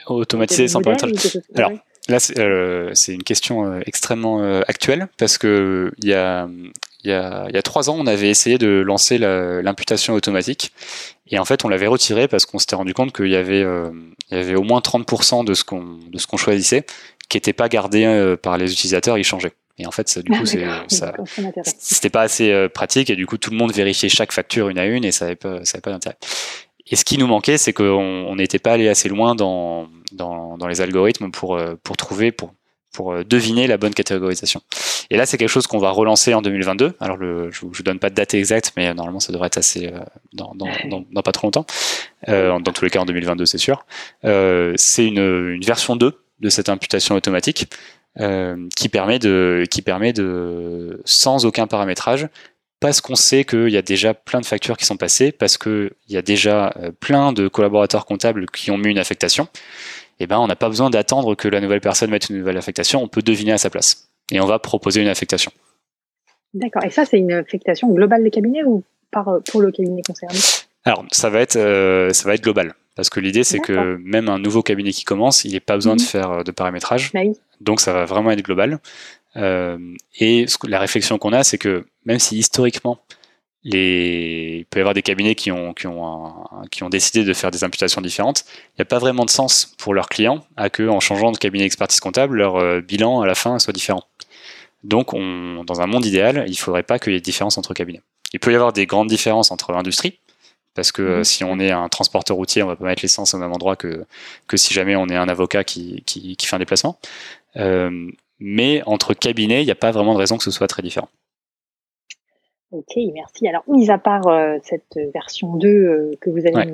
[0.07, 1.41] automatisé sans paramétrage.
[1.55, 1.73] Alors
[2.09, 6.49] là, c'est une question extrêmement actuelle parce que il y a
[7.03, 10.71] il y, a, il y a trois ans, on avait essayé de lancer l'imputation automatique.
[11.29, 14.37] Et en fait, on l'avait retiré parce qu'on s'était rendu compte qu'il y, avait, il
[14.37, 16.85] y avait au moins 30% de ce qu'on choisissait
[17.31, 19.55] qui n'était pas gardé par les utilisateurs, il changeait.
[19.81, 21.15] Et en fait, ça, du coup, ça,
[21.79, 24.79] c'était pas assez euh, pratique et du coup, tout le monde vérifiait chaque facture une
[24.79, 26.19] à une et ça n'avait pas, ça avait pas d'intérêt.
[26.91, 30.67] Et ce qui nous manquait, c'est qu'on n'était pas allé assez loin dans, dans, dans,
[30.67, 32.53] les algorithmes pour, euh, pour trouver, pour,
[32.93, 34.61] pour euh, deviner la bonne catégorisation.
[35.09, 36.95] Et là, c'est quelque chose qu'on va relancer en 2022.
[37.01, 39.93] Alors, le, je ne donne pas de date exacte, mais normalement, ça devrait être assez
[40.33, 40.69] dans, dans,
[41.11, 41.67] dans, pas trop longtemps.
[42.29, 43.85] Euh, dans tous les cas, en 2022, c'est sûr.
[44.25, 47.67] Euh, c'est une, une version 2 de cette imputation automatique
[48.19, 52.29] euh, qui permet de, qui permet de, sans aucun paramétrage,
[52.81, 55.93] parce qu'on sait qu'il y a déjà plein de factures qui sont passées, parce qu'il
[56.09, 59.45] y a déjà euh, plein de collaborateurs comptables qui ont mis une affectation,
[60.19, 62.59] et eh ben on n'a pas besoin d'attendre que la nouvelle personne mette une nouvelle
[62.59, 64.09] affectation, on peut deviner à sa place.
[64.33, 65.51] Et on va proposer une affectation.
[66.53, 66.85] D'accord.
[66.85, 70.39] Et ça, c'est une affectation globale des cabinets ou par, pour le cabinet concerné?
[70.85, 72.75] Alors, ça va être, euh, ça va être global.
[72.97, 75.97] Parce que l'idée, c'est que même un nouveau cabinet qui commence, il n'est pas besoin
[75.97, 76.07] de mhm.
[76.07, 77.13] faire de paramétrage.
[77.13, 77.21] Bah
[77.61, 78.79] donc ça va vraiment être global.
[79.37, 79.79] Euh,
[80.19, 82.99] et la réflexion qu'on a, c'est que même si historiquement,
[83.63, 84.59] les...
[84.61, 86.33] il peut y avoir des cabinets qui ont, qui ont,
[86.71, 89.75] qui ont décidé de faire des imputations différentes, il n'y a pas vraiment de sens
[89.79, 93.27] pour leurs clients à que, en changeant de cabinet d'expertise comptable, leur euh, bilan à
[93.27, 94.05] la fin soit différent.
[94.83, 97.59] Donc, on, dans un monde idéal, il ne faudrait pas qu'il y ait de différence
[97.59, 98.03] entre cabinets.
[98.33, 100.19] Il peut y avoir des grandes différences entre industries,
[100.75, 101.25] parce que mhm.
[101.25, 104.07] si on est un transporteur routier, on va pas mettre l'essence au même endroit que,
[104.47, 106.99] que si jamais on est un avocat qui, qui, qui fait un déplacement.
[107.57, 108.11] Euh,
[108.41, 111.09] mais entre cabinets, il n'y a pas vraiment de raison que ce soit très différent.
[112.73, 113.49] Ok, merci.
[113.49, 116.73] Alors, mis à part euh, cette version 2 euh, que vous allez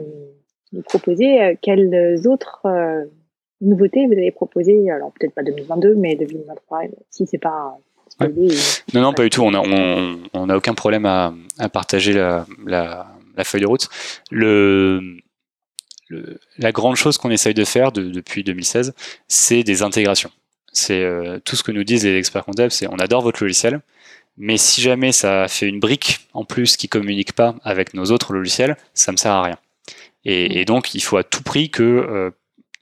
[0.72, 2.66] nous, proposer, quelles autres
[3.60, 4.90] nouveautés vous avez proposées?
[4.90, 7.78] Alors, peut-être pas 2022, mais 2023, si c'est pas
[8.20, 9.42] Non, non, pas du tout.
[9.42, 13.66] On n'a on, on a aucun problème à, à partager la, la, la, feuille de
[13.66, 13.88] route.
[14.30, 15.00] Le,
[16.08, 18.94] le la grande chose qu'on essaye de faire depuis 2016,
[19.28, 20.30] c'est des intégrations.
[20.76, 23.80] C'est euh, tout ce que nous disent les experts comptables, c'est on adore votre logiciel,
[24.36, 28.34] mais si jamais ça fait une brique en plus qui communique pas avec nos autres
[28.34, 29.58] logiciels, ça me sert à rien.
[30.26, 32.30] Et, donc il faut à tout prix que euh,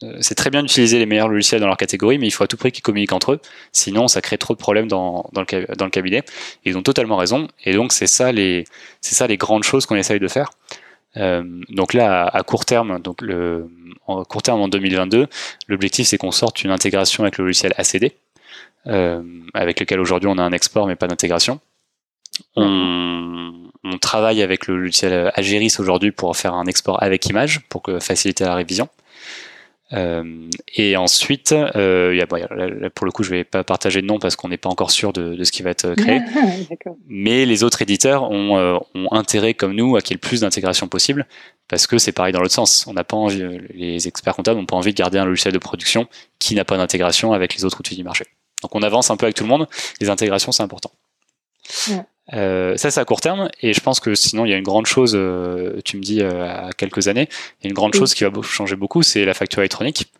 [0.03, 2.49] euh, c'est très bien d'utiliser les meilleurs logiciels dans leur catégorie, mais il faut à
[2.49, 3.41] tout prix qu'ils communiquent entre eux.
[3.71, 6.25] Sinon, ça crée trop de problèmes dans, dans, le, dans le cabinet.
[6.65, 7.47] ils ont totalement raison.
[7.65, 8.65] Et donc, c'est ça les,
[9.01, 10.51] c'est ça les grandes choses qu'on essaye de faire.
[11.17, 13.21] Euh, donc là, à, court terme, donc
[14.07, 15.29] en court terme en 2022,
[15.69, 18.13] l'objectif c'est qu'on sorte une intégration avec le logiciel ACD,
[18.87, 19.23] euh,
[19.55, 21.61] avec lequel aujourd'hui on a un export mais pas d'intégration.
[22.57, 23.43] On,
[24.01, 28.55] travaille avec le logiciel Ageris aujourd'hui pour faire un export avec image pour faciliter la
[28.55, 28.89] révision.
[29.95, 34.19] Euh, et ensuite, euh, y a, pour le coup, je vais pas partager de nom
[34.19, 36.21] parce qu'on n'est pas encore sûr de, de, ce qui va être créé.
[37.07, 40.27] Mais les autres éditeurs ont, euh, ont intérêt, comme nous, à qu'il y ait le
[40.29, 41.27] plus d'intégration possible
[41.69, 42.87] parce que c'est pareil dans l'autre sens.
[42.87, 45.59] On n'a pas envie, les experts comptables n'ont pas envie de garder un logiciel de
[45.59, 48.25] production qui n'a pas d'intégration avec les autres outils du marché.
[48.63, 49.69] Donc on avance un peu avec tout le monde.
[50.01, 50.91] Les intégrations, c'est important.
[52.33, 53.51] Euh, ça, c'est à court terme.
[53.61, 56.23] Et je pense que sinon, il y a une grande chose, euh, tu me dis,
[56.23, 57.29] euh, à quelques années,
[57.61, 60.13] il y a une grande chose qui va changer beaucoup, c'est la facture électronique,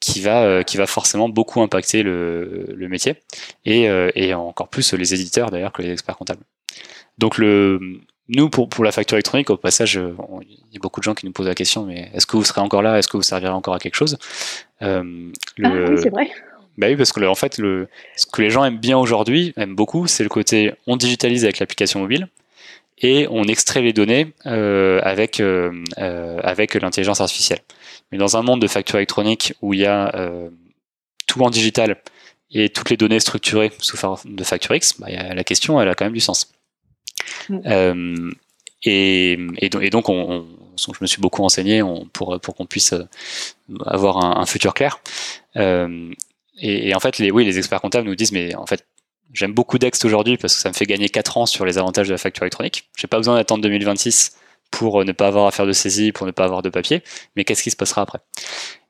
[0.00, 3.16] qui, va, qui va forcément beaucoup impacter le, le métier,
[3.64, 6.42] et, et encore plus les éditeurs d'ailleurs que les experts comptables.
[7.18, 7.80] Donc le,
[8.28, 11.26] nous, pour, pour la facture électronique, au passage, il y a beaucoup de gens qui
[11.26, 12.98] nous posent la question, mais est-ce que vous serez encore là?
[12.98, 14.18] Est-ce que vous servirez encore à quelque chose?
[14.80, 15.24] Le...
[15.64, 16.30] Ah oui, c'est vrai.
[16.76, 19.76] Bah oui, parce que en fait, le, ce que les gens aiment bien aujourd'hui, aiment
[19.76, 22.28] beaucoup, c'est le côté on digitalise avec l'application mobile
[22.98, 27.60] et on extrait les données euh, avec, euh, euh, avec l'intelligence artificielle.
[28.12, 30.12] Mais dans un monde de facture électronique où il y a
[31.26, 32.00] tout en digital
[32.50, 35.94] et toutes les données structurées sous forme de facture X, bah, la question, elle a
[35.94, 36.52] quand même du sens.
[37.48, 38.30] Mm.
[38.86, 41.82] Et, et, donc, on, je me suis beaucoup renseigné
[42.12, 42.94] pour, pour qu'on puisse
[43.86, 45.00] avoir un, un futur clair.
[46.56, 48.86] Et, en fait, les, oui, les experts comptables nous disent, mais en fait,
[49.32, 52.08] j'aime beaucoup Dext aujourd'hui parce que ça me fait gagner 4 ans sur les avantages
[52.08, 52.88] de la facture électronique.
[52.96, 54.36] J'ai pas besoin d'attendre 2026
[54.70, 57.02] pour euh, ne pas avoir à faire de saisie, pour ne pas avoir de papier.
[57.36, 58.20] Mais qu'est-ce qui se passera après?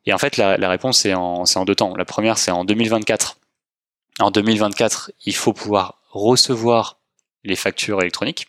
[0.06, 1.94] Et en fait, la, la réponse c'est en, en deux temps.
[1.96, 3.38] La première, c'est en 2024.
[4.20, 7.00] En 2024, il faut pouvoir recevoir
[7.42, 8.48] les factures électroniques.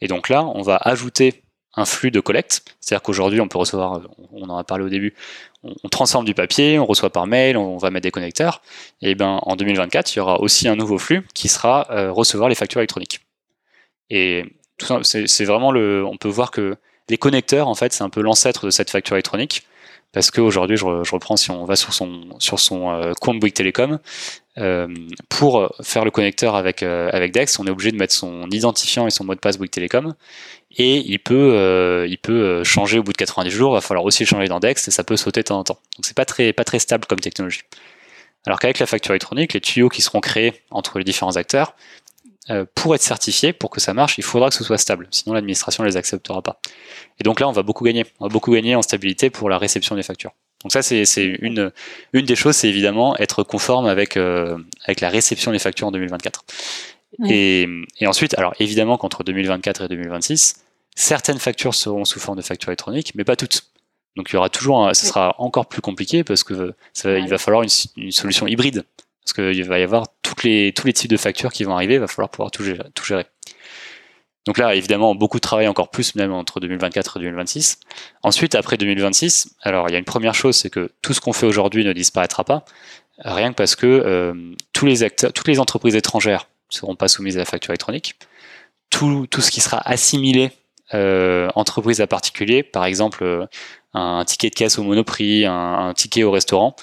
[0.00, 1.42] Et donc là, on va ajouter
[1.76, 2.62] un flux de collecte.
[2.80, 4.00] C'est-à-dire qu'aujourd'hui, on peut recevoir,
[4.32, 5.14] on en a parlé au début,
[5.62, 8.62] on, transforme du papier, on reçoit par mail, on, va mettre des connecteurs.
[9.02, 12.48] Et ben en 2024, il y aura aussi un nouveau flux qui sera euh, recevoir
[12.48, 13.20] les factures électroniques.
[14.08, 14.44] Et
[15.02, 16.76] c'est vraiment le, on peut voir que
[17.08, 19.66] les connecteurs, en fait, c'est un peu l'ancêtre de cette facture électronique
[20.12, 23.54] parce qu'aujourd'hui, je, je, reprends, si on va sur son, sur son euh, compte Bouygues
[23.54, 24.00] Télécom,
[24.58, 24.88] euh,
[25.28, 29.06] pour faire le connecteur avec, euh, avec Dex, on est obligé de mettre son identifiant
[29.06, 30.14] et son mot de passe Bouygues Télécom,
[30.76, 34.04] et il peut, euh, il peut changer au bout de 90 jours, il va falloir
[34.04, 35.78] aussi changer dans Dex, et ça peut sauter de temps en temps.
[35.96, 37.62] Donc c'est pas très, pas très stable comme technologie.
[38.46, 41.74] Alors qu'avec la facture électronique, les tuyaux qui seront créés entre les différents acteurs,
[42.74, 45.84] pour être certifiés, pour que ça marche, il faudra que ce soit stable, sinon l'administration
[45.84, 46.60] ne les acceptera pas.
[47.20, 48.06] Et donc là, on va beaucoup gagner.
[48.18, 50.32] On va beaucoup gagner en stabilité pour la réception des factures.
[50.62, 51.72] Donc ça, c'est une,
[52.12, 55.92] une des choses, c'est évidemment être conforme avec, euh, avec la réception des factures en
[55.92, 56.44] 2024.
[57.24, 57.68] Et,
[57.98, 62.68] et, ensuite, alors évidemment qu'entre 2024 et 2026, certaines factures seront sous forme de facture
[62.68, 63.66] électronique, mais pas toutes.
[64.16, 67.38] Donc il y aura toujours, ce sera encore plus compliqué parce que ça, il va
[67.38, 68.84] falloir une, une solution hybride.
[69.24, 71.94] Parce qu'il va y avoir toutes les, tous les types de factures qui vont arriver,
[71.94, 72.82] il va falloir pouvoir tout gérer.
[72.94, 73.26] Tout gérer.
[74.46, 77.78] Donc là, évidemment, beaucoup de travail encore plus, même entre 2024 et 2026.
[78.22, 81.32] Ensuite, après 2026, alors il y a une première chose, c'est que tout ce qu'on
[81.32, 82.64] fait aujourd'hui ne disparaîtra pas,
[83.18, 84.34] rien que parce que euh,
[84.72, 88.16] tous les acteurs, toutes les entreprises étrangères seront pas soumises à la facture électronique.
[88.90, 90.50] Tout, tout ce qui sera assimilé
[90.92, 93.46] euh, entreprise à particulier, par exemple euh,
[93.94, 96.74] un ticket de caisse au monoprix, un, ticket au restaurant,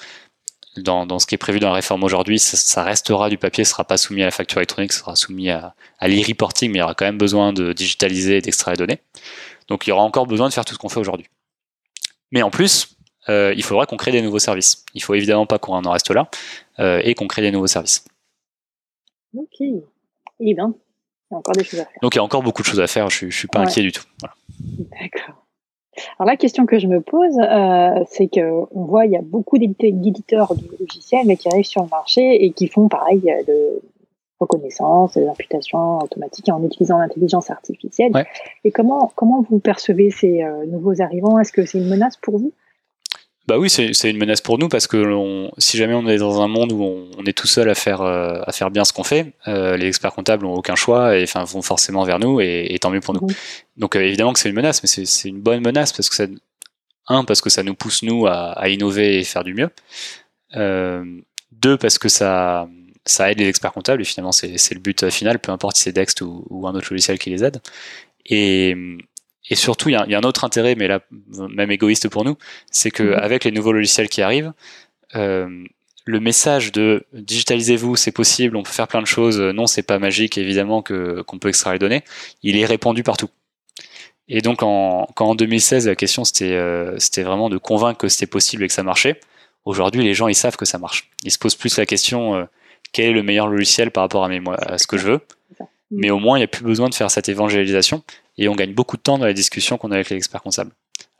[0.78, 3.84] dans, ce qui est prévu dans la réforme aujourd'hui, ça, restera du papier, ce sera
[3.84, 6.82] pas soumis à la facture électronique, ce sera soumis à, à l'e-reporting, mais il y
[6.82, 9.00] aura quand même besoin de digitaliser et d'extraire les données.
[9.66, 11.26] Donc il y aura encore besoin de faire tout ce qu'on fait aujourd'hui.
[12.30, 12.96] Mais en plus,
[13.28, 14.84] euh, il faudra qu'on crée des nouveaux services.
[14.94, 16.30] Il faut évidemment pas qu'on en reste là
[16.78, 18.04] et qu'on crée des nouveaux services.
[19.36, 19.60] Ok.
[19.60, 20.74] Eh bien,
[21.30, 21.98] il y a encore des choses à faire.
[22.02, 23.82] Donc il y a encore beaucoup de choses à faire, je, ne suis pas inquiet
[23.82, 24.04] du tout.
[24.20, 25.44] D'accord.
[26.18, 29.22] Alors la question que je me pose, euh, c'est que on voit il y a
[29.22, 33.42] beaucoup d'éditeurs de logiciels mais qui arrivent sur le marché et qui font pareil euh,
[33.44, 33.82] de
[34.38, 38.12] reconnaissance, des imputations automatiques en utilisant l'intelligence artificielle.
[38.62, 41.38] Et comment comment vous percevez ces euh, nouveaux arrivants?
[41.40, 42.52] Est-ce que c'est une menace pour vous?
[43.48, 46.48] Bah oui, c'est une menace pour nous parce que si jamais on est dans un
[46.48, 49.32] monde où on, est tout seul à faire, euh, à faire bien ce qu'on fait,
[49.48, 52.90] euh, les experts comptables n'ont aucun choix et enfin, vont forcément vers nous et, tant
[52.90, 53.26] mieux pour nous.
[53.78, 56.26] Donc euh, évidemment que c'est une menace, mais c'est une bonne menace parce que ça,
[57.06, 59.70] un, parce que ça nous pousse nous à, innover et faire du mieux.
[60.52, 62.68] deux, parce que ça,
[63.06, 65.92] ça aide les experts comptables et finalement c'est le but final, peu importe si c'est
[65.92, 67.62] Dext ou, ou, un autre logiciel qui les aide.
[68.26, 68.76] Et,
[69.50, 71.00] et surtout, il y, a, un autre intérêt, mais là,
[71.48, 72.36] même égoïste pour nous,
[72.70, 73.50] c'est qu'avec mhm.
[73.50, 74.52] les nouveaux logiciels qui arrivent,
[75.16, 75.64] euh,
[76.04, 79.98] le message de digitalisez-vous, c'est possible, on peut faire plein de choses, non, c'est pas
[79.98, 82.02] magique, évidemment, que qu'on peut extraire les données,
[82.42, 83.28] il est répandu partout.
[84.28, 88.08] Et donc, en, quand en 2016, la question, c'était euh, c'était vraiment de convaincre que
[88.08, 89.20] c'était possible et que ça marchait,
[89.64, 91.10] aujourd'hui, les gens, ils savent que ça marche.
[91.24, 92.44] Ils se posent plus la question, euh,
[92.92, 95.20] quel est le meilleur logiciel par rapport à, mes, à ce que je veux
[95.90, 98.02] mais au moins, il n'y a plus besoin de faire cette évangélisation
[98.38, 100.70] et on gagne beaucoup de temps dans les discussions qu'on a avec les experts comptables.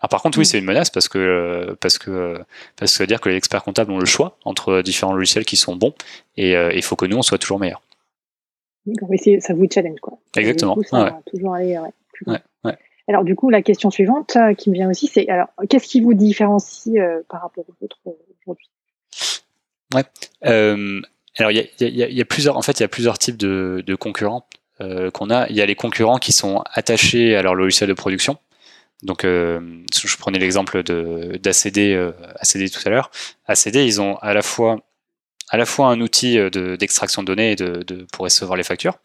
[0.01, 0.47] Alors par contre, oui, mm.
[0.47, 2.39] c'est une menace parce que parce que
[2.77, 5.45] parce que ça veut dire que les experts comptables ont le choix entre différents logiciels
[5.45, 5.95] qui sont bons
[6.37, 7.83] et euh, il faut que nous on soit toujours meilleurs.
[9.41, 10.19] ça vous challenge quoi.
[10.37, 10.79] Exactement.
[11.27, 11.77] toujours aller
[13.09, 16.01] Alors du coup, la question suivante euh, qui me vient aussi, c'est alors qu'est-ce qui
[16.01, 18.71] vous différencie euh, par rapport aux autres aujourd'hui?
[19.95, 20.05] Ouais.
[20.43, 23.19] alors il y a, y, a, y a, plusieurs en fait il y a plusieurs
[23.19, 24.47] types de, de concurrents.
[24.81, 25.49] Euh, qu'on a.
[25.49, 28.39] Il y a les concurrents qui sont attachés à leur logiciel de production.
[29.03, 29.61] Donc, euh,
[29.93, 33.11] je prenais l'exemple d'ACD euh, ACD tout à l'heure.
[33.47, 34.79] ACD, ils ont à la fois
[35.51, 36.39] à la fois un outil
[36.79, 38.99] d'extraction de, données de, pour recevoir les factures,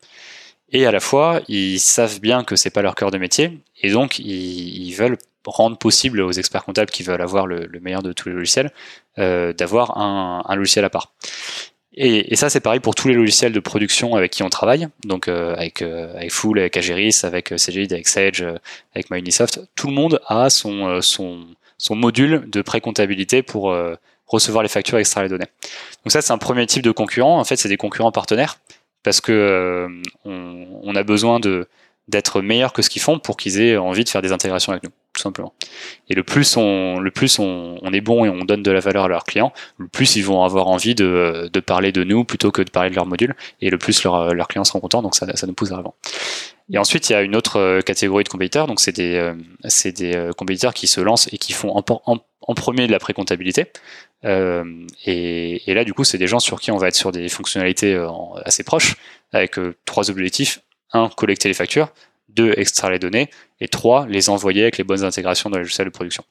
[0.73, 3.89] et à la fois ils savent bien que c'est pas leur cœur de métier et
[3.91, 8.27] donc ils, veulent rendre possible aux experts comptables qui veulent avoir le, meilleur de tous
[8.27, 8.73] les logiciels
[9.15, 11.13] d'avoir un, un, logiciel à part.
[11.95, 14.88] Et, et ça c'est pareil pour tous les logiciels de production avec qui on travaille,
[15.06, 18.58] donc euh, avec euh, avec Full, avec Ageris, avec euh, CGID, avec Sage, euh,
[18.95, 21.45] avec MyUnisoft, tout le monde a son son
[21.77, 23.75] son module de pré-comptabilité pour
[24.27, 25.49] recevoir les factures et extraire les données.
[26.03, 27.39] Donc ça c'est un premier type de concurrent.
[27.39, 28.58] En fait c'est des concurrents partenaires
[29.03, 29.89] parce que euh,
[30.25, 31.67] on, a besoin de
[32.08, 34.84] d'être meilleur que ce qu'ils font pour qu'ils aient envie de faire des intégrations avec
[34.84, 35.54] nous, tout simplement.
[36.10, 39.06] Et le plus on, le plus on, est bon et on donne de la valeur
[39.06, 42.52] à leurs clients, le plus ils vont avoir envie de, de parler de nous plutôt
[42.52, 45.28] que de parler de leur module, et le plus leurs clients seront contents, donc ça,
[45.36, 45.95] ça nous pousse à l'avant.
[46.71, 49.34] Et ensuite, il y a une autre euh, catégorie de compétiteurs, donc c'est des, euh,
[49.65, 53.67] c'est des compétiteurs qui se lancent et qui font en, premier de la pré-comptabilité,
[54.26, 54.63] euh,
[55.06, 57.93] et, là, du coup, c'est des gens sur qui on va être sur des fonctionnalités
[57.93, 58.10] euh,
[58.45, 58.95] assez proches,
[59.32, 60.62] avec euh, trois objectifs.
[60.93, 61.89] Un, collecter les factures.
[62.35, 63.29] Deux, extraire les données.
[63.59, 66.23] Et trois, les envoyer avec les bonnes intégrations dans les logiciels de production.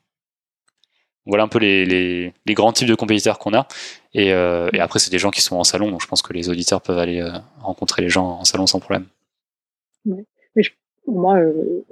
[1.24, 3.68] Voilà un peu les, les, les grands types de compétiteurs qu'on a.
[4.12, 6.32] Et, euh, et après, c'est des gens qui sont en salon, donc je pense que
[6.32, 7.24] les auditeurs peuvent aller
[7.60, 9.06] rencontrer les gens en salon sans problème.
[10.04, 10.24] Ouais.
[10.56, 10.62] Mais
[11.06, 11.38] moi,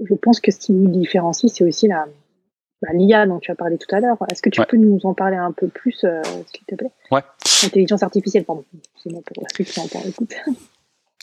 [0.04, 2.06] je pense que ce qui nous différencie, c'est aussi la,
[2.82, 4.16] bah, l'IA dont tu as parlé tout à l'heure.
[4.32, 6.90] Est-ce que tu peux nous en parler un peu plus, euh, s'il te plaît?
[7.12, 7.22] Ouais.
[7.64, 8.64] Intelligence artificielle, pardon.
[9.00, 10.34] C'est bon pour ceux qui en parlent, écoute.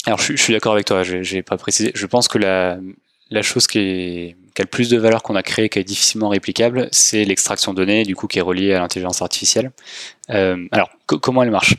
[0.08, 1.92] Alors, je, je suis d'accord avec toi, je n'ai pas précisé.
[1.94, 2.78] Je pense que la,
[3.30, 5.84] la chose qui, est, qui a le plus de valeur qu'on a créée, qui est
[5.84, 9.72] difficilement réplicable, c'est l'extraction de données, du coup, qui est reliée à l'intelligence artificielle.
[10.30, 11.76] Euh, alors, comment elle marche?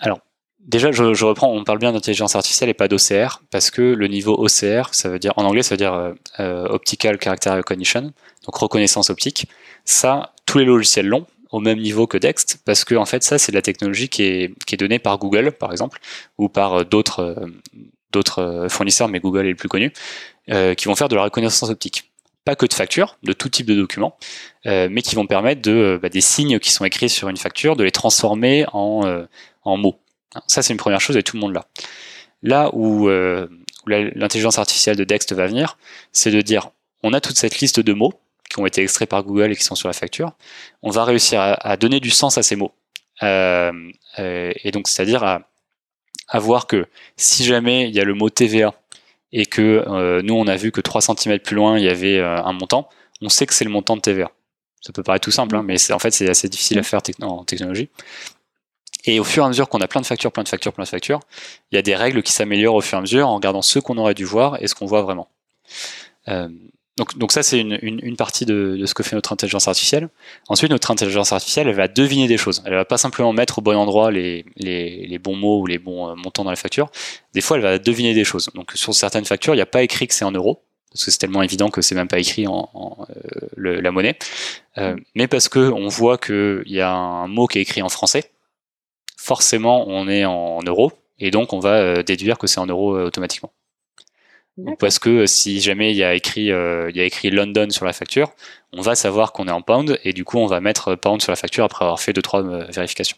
[0.00, 0.20] Alors,
[0.64, 4.06] Déjà, je, je, reprends, on parle bien d'intelligence artificielle et pas d'OCR, parce que le
[4.06, 8.02] niveau OCR, ça veut dire, en anglais, ça veut dire euh, euh, Optical Character Recognition,
[8.44, 9.48] donc reconnaissance optique.
[9.84, 13.38] Ça, tous les logiciels l'ont, au même niveau que Dext, parce que en fait, ça,
[13.38, 16.00] c'est de la technologie qui est, qui est donnée par Google, par exemple,
[16.38, 17.46] ou par euh, d'autres
[18.10, 19.90] d'autres fournisseurs, mais Google est le plus connu,
[20.46, 22.10] qui vont faire de la reconnaissance optique
[22.44, 24.18] pas que de factures, de tout type de documents,
[24.66, 27.84] mais qui vont permettre de bah, des signes qui sont écrits sur une facture, de
[27.84, 29.24] les transformer en,
[29.64, 29.98] en mots.
[30.46, 31.66] Ça, c'est une première chose et tout le monde l'a.
[32.42, 33.46] Là où, euh,
[33.86, 35.78] l'intelligence artificielle de Dext va venir,
[36.12, 36.70] c'est de dire,
[37.02, 38.14] on a toute cette liste de mots
[38.52, 40.32] qui ont été extraits par Google et qui sont sur la facture.
[40.82, 42.72] On va réussir à, donner du sens à ces mots.
[43.22, 43.72] Euh,
[44.18, 45.40] euh, et donc, c'est-à-dire à,
[46.38, 46.86] voir que
[47.16, 48.74] si jamais il y a le mot TVA
[49.32, 52.52] et que nous, on a vu que 3 cm plus loin, il y avait un
[52.52, 52.88] montant,
[53.20, 54.30] on sait que c'est le montant de TVA.
[54.80, 57.44] Ça peut paraître tout simple, hein, mais en fait, c'est assez difficile à faire en
[57.44, 57.88] technologie.
[59.04, 60.84] Et au fur et à mesure qu'on a plein de factures, plein de factures, plein
[60.84, 61.20] de factures,
[61.70, 63.78] il y a des règles qui s'améliorent au fur et à mesure en regardant ce
[63.78, 65.28] qu'on aurait dû voir et ce qu'on voit vraiment.
[66.28, 66.48] Euh,
[67.16, 70.08] donc, ça, c'est une, partie de, ce que fait notre intelligence artificielle.
[70.48, 72.62] Ensuite, notre intelligence artificielle, elle va deviner des choses.
[72.66, 74.44] Elle va pas simplement mettre au bon endroit les,
[75.22, 76.90] bons mots ou les bons euh, montants dans la facture.
[77.34, 78.50] Des fois, elle va deviner des choses.
[78.54, 80.62] Donc, sur certaines factures, il n'y a pas écrit que c'est en euros
[80.92, 82.68] parce que c'est tellement évident que c'est même pas écrit en,
[83.08, 84.18] euh, la monnaie,
[84.76, 87.88] euh, mais parce que on voit qu'il y a un mot qui est écrit en
[87.88, 88.30] français,
[89.16, 93.10] forcément on est en euros et donc on va déduire que c'est en euros euh,
[94.78, 97.84] parce que euh, si jamais il y a écrit il y a écrit London sur
[97.84, 98.32] la facture,
[98.72, 101.32] on va savoir qu'on est en pound et du coup on va mettre pound sur
[101.32, 103.16] la facture après avoir fait deux trois vérifications.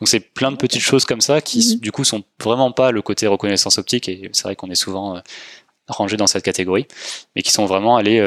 [0.00, 1.80] Donc c'est plein de petites choses comme ça qui mhm.
[1.80, 5.20] du coup sont vraiment pas le côté reconnaissance optique et c'est vrai qu'on est souvent
[5.86, 6.86] rangé dans cette catégorie,
[7.36, 8.20] mais qui sont vraiment allés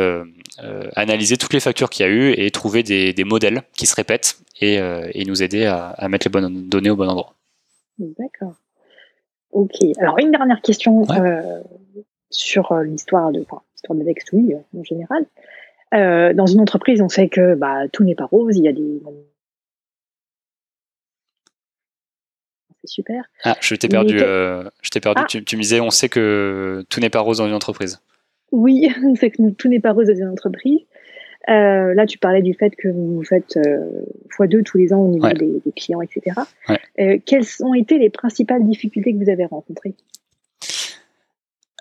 [0.96, 3.96] analyser toutes les factures qu'il y a eu et trouver des, des modèles qui se
[3.96, 7.34] répètent et, euh, et nous aider à, à, mettre les bonnes données au bon endroit.
[8.00, 8.54] D'accord.
[9.52, 9.76] Ok.
[10.00, 11.62] Alors une dernière question euh,
[12.30, 15.26] sur euh, l'histoire de, enfin, l'histoire de Dextouille en général.
[15.94, 18.58] Euh, dans une entreprise, on sait que bah, tout n'est pas rose.
[18.58, 19.02] Il y a des
[22.82, 23.24] c'est super.
[23.44, 24.20] Ah, je t'ai perdu.
[24.22, 25.22] Euh, je t'ai perdu.
[25.24, 25.28] Ah.
[25.28, 28.00] Tu, tu, me disais, on sait que tout n'est pas rose dans une entreprise.
[28.52, 30.80] Oui, on sait que tout n'est pas rose dans une entreprise.
[31.50, 34.04] Euh, là, tu parlais du fait que vous faites euh,
[34.38, 36.42] x2 tous les ans au niveau des, des, clients, etc.
[36.68, 36.80] Ouais.
[37.00, 39.94] Euh, quelles ont été les principales difficultés que vous avez rencontrées?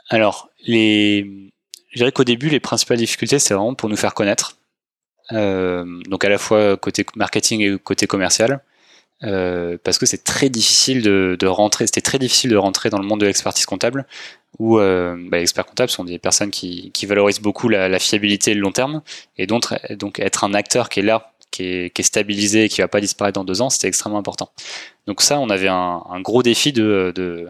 [0.09, 1.51] Alors, les...
[1.91, 4.57] je dirais qu'au début, les principales difficultés, c'est vraiment pour nous faire connaître.
[5.33, 8.63] Euh, donc à la fois côté marketing et côté commercial.
[9.25, 13.07] Euh, parce que c'est très difficile de, rentrer, c'était très difficile de rentrer dans le
[13.07, 14.07] monde de l'expertise comptable,
[14.59, 18.51] où euh, bah, les experts comptables sont des personnes qui, valorisent beaucoup la, la, fiabilité
[18.51, 19.03] et le long terme,
[19.39, 19.73] et donc,
[20.19, 23.45] être un acteur qui est là, qui est, stabilisé et qui va pas disparaître dans
[23.45, 24.51] deux ans, c'était extrêmement important.
[25.07, 27.49] Donc ça, on avait un, un gros défi de, de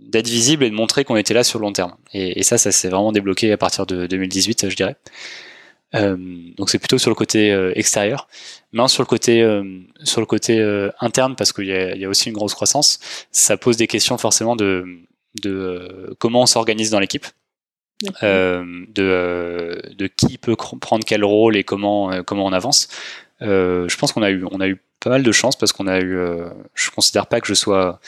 [0.00, 1.94] d'être visible et de montrer qu'on était là sur le long terme.
[2.12, 4.96] Et, et ça, ça s'est vraiment débloqué à partir de 2018, je dirais.
[5.94, 6.16] Euh,
[6.56, 8.28] donc c'est plutôt sur le côté euh, extérieur.
[8.72, 10.62] Mais sur le côté euh, sur le côté
[11.00, 12.98] interne, parce qu'il y, y, a aussi une grosse croissance,
[13.30, 14.84] ça pose des questions forcément de
[15.42, 17.26] de comment on s'organise dans l'équipe,
[18.22, 22.88] de, de qui peut prendre quel rôle et comment, comment on avance.
[23.40, 26.00] je pense qu'on a eu, on a eu pas mal de chance parce qu'on a
[26.00, 26.18] eu.
[26.74, 27.98] Je considère pas que je sois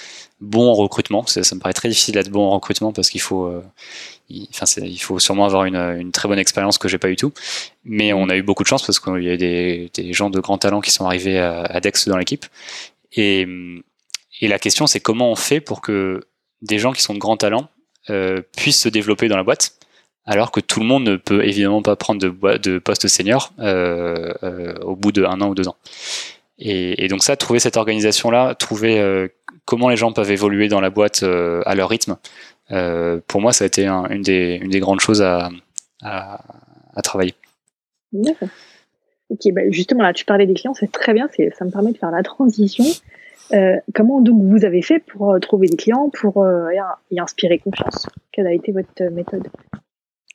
[0.41, 1.27] bon en recrutement.
[1.27, 3.47] Ça, me paraît très difficile d'être bon en recrutement parce qu'il faut.
[3.47, 3.63] Euh,
[4.29, 7.33] il, enfin, il faut sûrement avoir une, très bonne expérience que j'ai pas eu tout.
[7.85, 10.41] Mais on a eu beaucoup de chance parce qu'il y a des, des gens de
[10.41, 12.47] grand talent qui sont arrivés à, Dex dans l'équipe.
[13.13, 13.47] Et,
[14.43, 16.21] la question, c'est comment on fait pour que
[16.61, 17.69] des gens qui sont de grand talent
[18.11, 19.79] euh, puissent se développer dans la boîte
[20.27, 24.75] alors que tout le monde ne peut évidemment pas prendre de, de poste senior euh,
[24.83, 25.77] au bout d'un an ou deux ans.
[26.59, 29.29] Et, donc ça, trouver cette organisation-là, trouver
[29.65, 32.17] comment les gens peuvent évoluer dans la boîte euh, à leur rythme,
[32.71, 35.51] euh, pour moi, ça a été une, des, une des grandes choses à,
[36.03, 37.35] à, travailler.
[38.13, 38.49] D'accord.
[39.31, 41.99] Ok, bah justement là, tu parlais des clients, c'est très bien, ça me permet de
[41.99, 42.85] faire la transition.
[43.95, 46.47] comment donc vous avez fait pour trouver des clients, pour
[47.11, 48.07] y inspirer confiance?
[48.33, 49.49] Quelle a été votre méthode?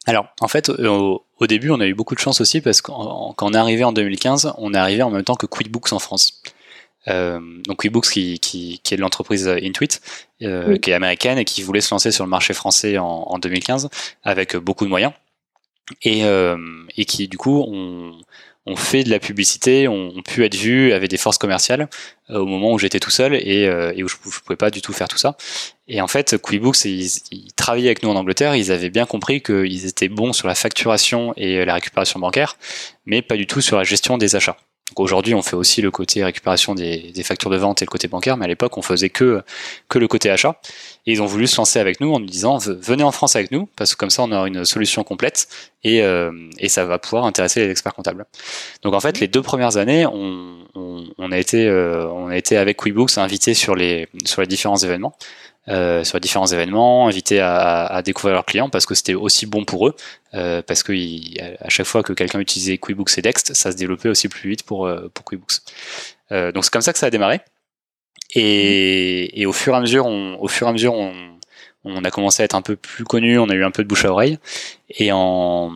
[0.05, 3.35] Alors, en fait, au, début, on a eu beaucoup de chance aussi parce que quand
[3.41, 6.41] on est arrivé en 2015, on est arrivé en même temps que QuickBooks en France.
[7.07, 9.99] Euh, donc QuickBooks qui, qui, qui est de l'entreprise Intuit,
[10.41, 13.39] euh, qui est américaine et qui voulait se lancer sur le marché français en, en
[13.39, 13.89] 2015
[14.23, 15.13] avec beaucoup de moyens
[16.03, 16.57] et, euh,
[16.97, 18.13] et qui du coup ont,
[18.65, 21.89] on fait de la publicité, on, on pu être vu, avait des forces commerciales
[22.29, 24.69] euh, au moment où j'étais tout seul et, euh, et où je, je, pouvais pas
[24.69, 25.35] du tout faire tout ça.
[25.87, 29.41] Et en fait, QuickBooks, ils, ils, travaillaient avec nous en Angleterre, ils avaient bien compris
[29.41, 32.57] qu'ils étaient bons sur la facturation et la récupération bancaire,
[33.05, 34.57] mais pas du tout sur la gestion des achats.
[34.89, 37.89] Donc aujourd'hui, on fait aussi le côté récupération des, des, factures de vente et le
[37.89, 39.41] côté bancaire, mais à l'époque, on faisait que
[39.87, 40.59] que le côté achat.
[41.05, 43.51] Et ils ont voulu se lancer avec nous en nous disant venez en France avec
[43.51, 45.47] nous parce que comme ça, on aura une solution complète
[45.83, 48.25] et, euh, et ça va pouvoir intéresser les experts comptables.
[48.83, 52.37] Donc en fait, les deux premières années, on, on, on a été euh, on a
[52.37, 55.15] été avec QuickBooks invités sur les sur les différents événements.
[55.67, 59.87] Euh, sur différents événements, invités à, découvrir leurs clients parce que c'était aussi bon pour
[59.87, 59.95] eux,
[60.33, 60.93] euh, parce que
[61.63, 64.63] à chaque fois que quelqu'un utilisait QuickBooks et Dext, ça se développait aussi plus vite
[64.63, 65.59] pour, euh, pour QuickBooks.
[66.31, 67.41] Donc c'est comme ça que ça a démarré.
[68.33, 71.13] Et, et, au fur et à mesure, on, au fur et à mesure, on,
[71.83, 73.87] on a commencé à être un peu plus connu, on a eu un peu de
[73.87, 74.37] bouche à oreille.
[74.89, 75.71] Et en,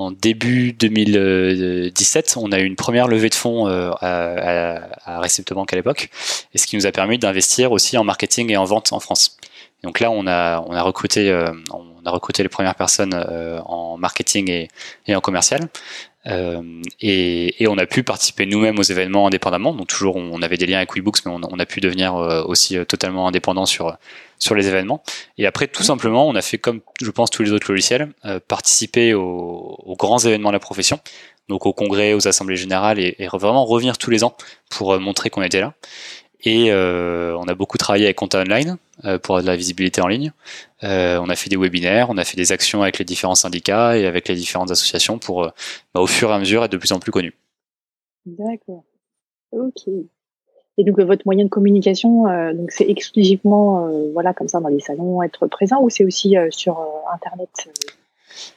[0.00, 4.76] en début 2017, on a eu une première levée de fonds euh, à,
[5.06, 6.10] à, à Bank à l'époque,
[6.54, 9.36] et ce qui nous a permis d'investir aussi en marketing et en vente en France.
[9.82, 13.60] Donc là, on a, on a recruté, euh, on a recruté les premières personnes euh,
[13.64, 14.68] en marketing et,
[15.06, 15.68] et en commercial.
[16.26, 19.72] Euh, et, et, on a pu participer nous-mêmes aux événements indépendamment.
[19.74, 22.76] Donc toujours, on avait des liens avec WeBooks, mais on, on a pu devenir aussi
[22.86, 23.96] totalement indépendant sur
[24.38, 25.02] sur les événements.
[25.38, 28.12] Et après, tout simplement, on a fait comme je pense tous les autres logiciels,
[28.48, 31.00] participer aux, aux, grands événements de la profession,
[31.48, 34.34] donc au congrès, aux assemblées générales, et, et vraiment revenir tous les ans
[34.70, 35.74] pour montrer qu'on était là.
[36.42, 40.08] Et euh, on a beaucoup travaillé avec Compta Online euh, pour de la visibilité en
[40.08, 40.32] ligne.
[40.82, 43.98] Euh, on a fait des webinaires, on a fait des actions avec les différents syndicats
[43.98, 45.42] et avec les différentes associations pour,
[45.94, 47.34] bah, au fur et à mesure, être de plus en plus connus.
[48.24, 48.84] D'accord.
[49.52, 49.88] Ok.
[50.78, 52.24] Et donc votre moyen de communication,
[52.54, 56.86] donc c'est exclusivement voilà comme ça dans les salons, être présent, ou c'est aussi sur
[57.12, 57.50] Internet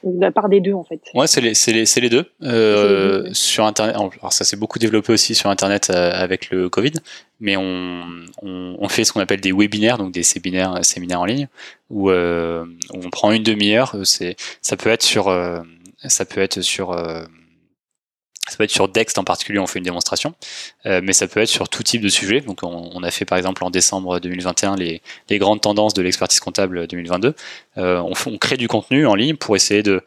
[0.02, 1.00] la part des deux en fait.
[1.14, 2.26] Ouais, c'est les, les, les, deux.
[2.42, 6.92] Euh, sur internet, alors ça s'est beaucoup développé aussi sur internet euh, avec le Covid,
[7.40, 8.02] mais on,
[8.42, 11.48] on, on fait ce qu'on appelle des webinaires, donc des séminaires, séminaires en ligne,
[11.90, 13.96] où, euh, on prend une demi-heure.
[14.04, 15.60] C'est, ça peut être sur, euh,
[16.04, 17.24] ça peut être sur euh,
[18.48, 20.34] ça peut être sur Dext en particulier, on fait une démonstration,
[20.84, 22.40] euh, mais ça peut être sur tout type de sujet.
[22.42, 25.00] Donc on, a fait par exemple en décembre 2021 les,
[25.32, 27.34] grandes tendances de l'expertise comptable 2022.
[27.78, 30.02] Euh, on, on, crée du contenu en ligne pour essayer de,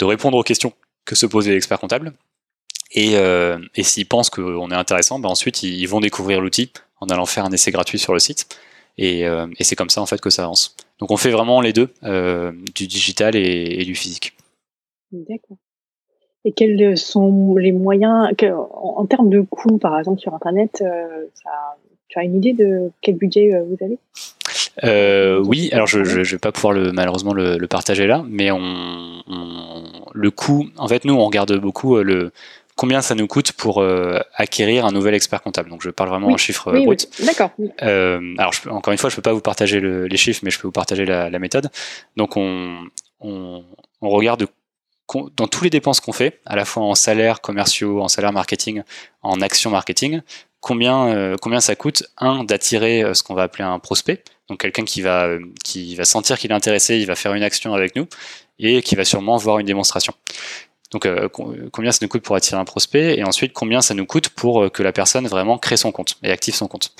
[0.00, 0.72] répondre aux questions
[1.04, 2.12] que se posent les experts comptables.
[2.92, 7.08] Et, euh, et s'ils pensent qu'on est intéressant, ben ensuite ils, vont découvrir l'outil en
[7.08, 8.56] allant faire un essai gratuit sur le site.
[8.98, 9.26] Et,
[9.60, 10.76] c'est comme ça en fait que ça avance.
[11.00, 11.92] Donc on fait vraiment les deux,
[12.74, 14.36] du digital et, et du physique.
[15.10, 15.58] D'accord.
[16.44, 18.30] Et quels sont les moyens,
[18.74, 21.50] en, termes de coûts, par exemple, sur Internet, euh, ça,
[22.08, 23.98] tu as une idée de quel budget euh, vous avez?
[24.84, 28.50] Euh, oui, alors je ne vais pas pouvoir le, malheureusement le, le partager là, mais
[28.50, 29.82] on, on,
[30.12, 32.32] le coût, en fait, nous, on regarde beaucoup le,
[32.76, 35.70] combien ça nous coûte pour euh, acquérir un nouvel expert comptable.
[35.70, 36.96] Donc je parle vraiment en chiffres oui, bruts.
[37.24, 37.50] D'accord.
[37.82, 40.50] Euh, alors je, encore une fois, je peux pas vous partager le, les chiffres, mais
[40.50, 41.70] je peux vous partager la, la méthode.
[42.16, 42.78] Donc on,
[43.20, 43.62] on,
[44.00, 44.46] on regarde
[45.36, 48.82] dans tous les dépenses qu'on fait, à la fois en salaire commerciaux, en salaire marketing,
[49.22, 50.22] en action marketing,
[50.60, 54.84] combien, euh, ça coûte, un, d'attirer euh, ce qu'on va appeler un prospect, donc quelqu'un
[54.84, 57.96] qui va, euh, qui va sentir qu'il est intéressé, il va faire une action avec
[57.96, 58.06] nous,
[58.58, 60.14] et qui va sûrement voir une démonstration.
[60.92, 61.08] Donc
[61.72, 64.70] combien ça nous coûte pour attirer un prospect et ensuite combien ça nous coûte pour
[64.70, 66.94] que la personne vraiment crée son compte et active son compte.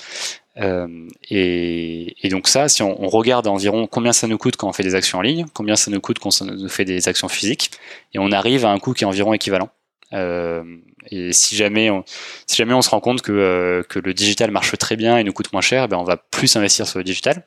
[1.29, 4.73] Et, et, donc ça, si on, on, regarde environ combien ça nous coûte quand on
[4.73, 7.71] fait des actions en ligne, combien ça nous coûte quand on fait des actions physiques,
[8.13, 9.69] et on arrive à un coût qui est environ équivalent.
[10.13, 10.63] Euh,
[11.09, 12.03] et si jamais, on,
[12.47, 15.23] si jamais on se rend compte que, euh, que le digital marche très bien et
[15.23, 17.43] nous coûte moins cher, ben on va plus investir sur le digital.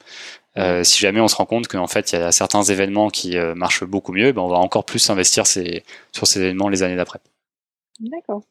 [0.58, 3.36] Euh, si jamais on se rend compte qu'en fait il y a certains événements qui
[3.36, 6.82] euh, marchent beaucoup mieux, ben on va encore plus investir ces, sur ces événements les
[6.82, 7.20] années d'après.
[8.00, 8.42] D'accord.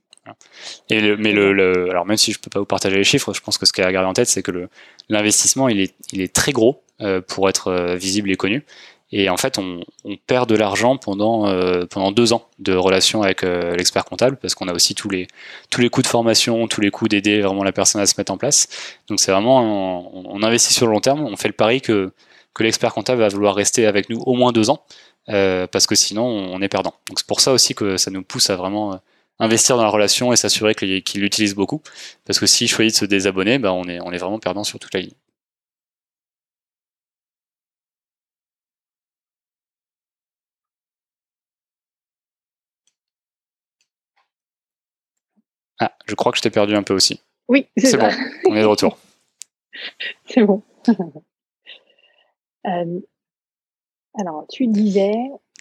[0.90, 3.34] Et le, mais le, le, alors même si je peux pas vous partager les chiffres,
[3.34, 4.70] je pense que ce qu'il y a à garder en tête, c'est que
[5.10, 8.64] l'investissement il est, il est très gros euh, pour être euh, visible et connu.
[9.12, 13.22] Et en fait, on, on perd de l'argent pendant euh, pendant deux ans de relation
[13.22, 15.28] avec euh, l'expert comptable parce qu'on a aussi tous les
[15.70, 18.32] tous les coûts de formation, tous les coûts d'aider vraiment la personne à se mettre
[18.32, 18.68] en place.
[19.08, 21.22] Donc c'est vraiment on, investit sur le long terme.
[21.22, 22.12] On fait le pari que
[22.54, 24.84] que l'expert comptable va vouloir rester avec nous au moins deux ans
[25.30, 26.94] euh, parce que sinon on est perdant.
[27.08, 29.00] Donc c'est pour ça aussi que ça nous pousse à vraiment
[29.40, 31.82] investir dans la relation et s'assurer qu'il l'utilise beaucoup.
[32.26, 34.80] Parce que s'il choisit de se désabonner, bah on est on est vraiment perdant sur
[34.80, 35.14] toute la ligne.
[45.80, 47.22] Ah, je crois que je t'ai perdu un peu aussi.
[47.48, 48.10] Oui, c'est bon.
[48.50, 48.98] On est de retour.
[50.30, 50.62] c'est bon.
[52.68, 53.00] euh,
[54.18, 55.14] alors, tu disais.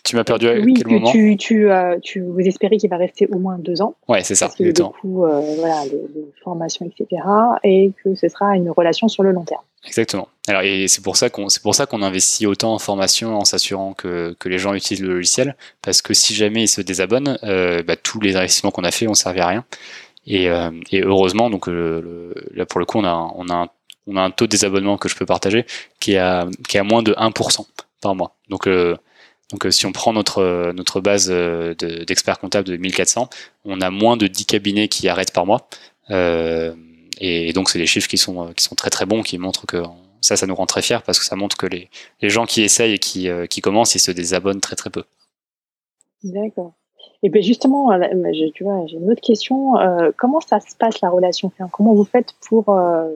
[0.05, 2.91] Tu m'as perdu à oui, quel que moment tu, tu, euh, tu, vous espérez qu'il
[2.91, 3.95] va rester au moins deux ans.
[4.07, 4.47] Ouais, c'est ça.
[4.47, 4.95] Parce qu'il y a exactement.
[5.03, 7.23] beaucoup euh, voilà, de, de formation, etc.
[7.62, 9.62] Et que ce sera une relation sur le long terme.
[9.87, 10.29] Exactement.
[10.47, 13.45] Alors, et c'est pour ça qu'on, c'est pour ça qu'on investit autant en formation en
[13.45, 15.57] s'assurant que, que les gens utilisent le logiciel.
[15.81, 19.09] Parce que si jamais ils se désabonnent, euh, bah, tous les investissements qu'on a fait
[19.09, 19.65] ont servi à rien.
[20.27, 23.68] Et, euh, et heureusement, donc le, là pour le coup, on a, on a un
[24.07, 25.64] on a un taux de désabonnement que je peux partager
[25.99, 27.66] qui est à, qui est à moins de 1%
[28.03, 28.37] par mois.
[28.51, 28.99] Donc, euh,
[29.51, 33.31] donc si on prend notre, notre base d'experts de, comptables de 1400,
[33.64, 35.68] on a moins de 10 cabinets qui arrêtent par mois.
[36.11, 36.75] Euh,
[37.18, 39.83] et donc c'est des chiffres qui sont, qui sont très très bons, qui montrent que
[40.20, 41.89] ça, ça nous rend très fiers parce que ça montre que les,
[42.20, 45.05] les gens qui essayent et qui, qui commencent, ils se désabonnent très très peu.
[46.22, 46.75] D'accord.
[47.25, 47.89] Et bien justement,
[48.55, 49.79] tu vois, j'ai une autre question.
[49.79, 53.09] Euh, comment ça se passe la relation Comment vous faites pour, euh,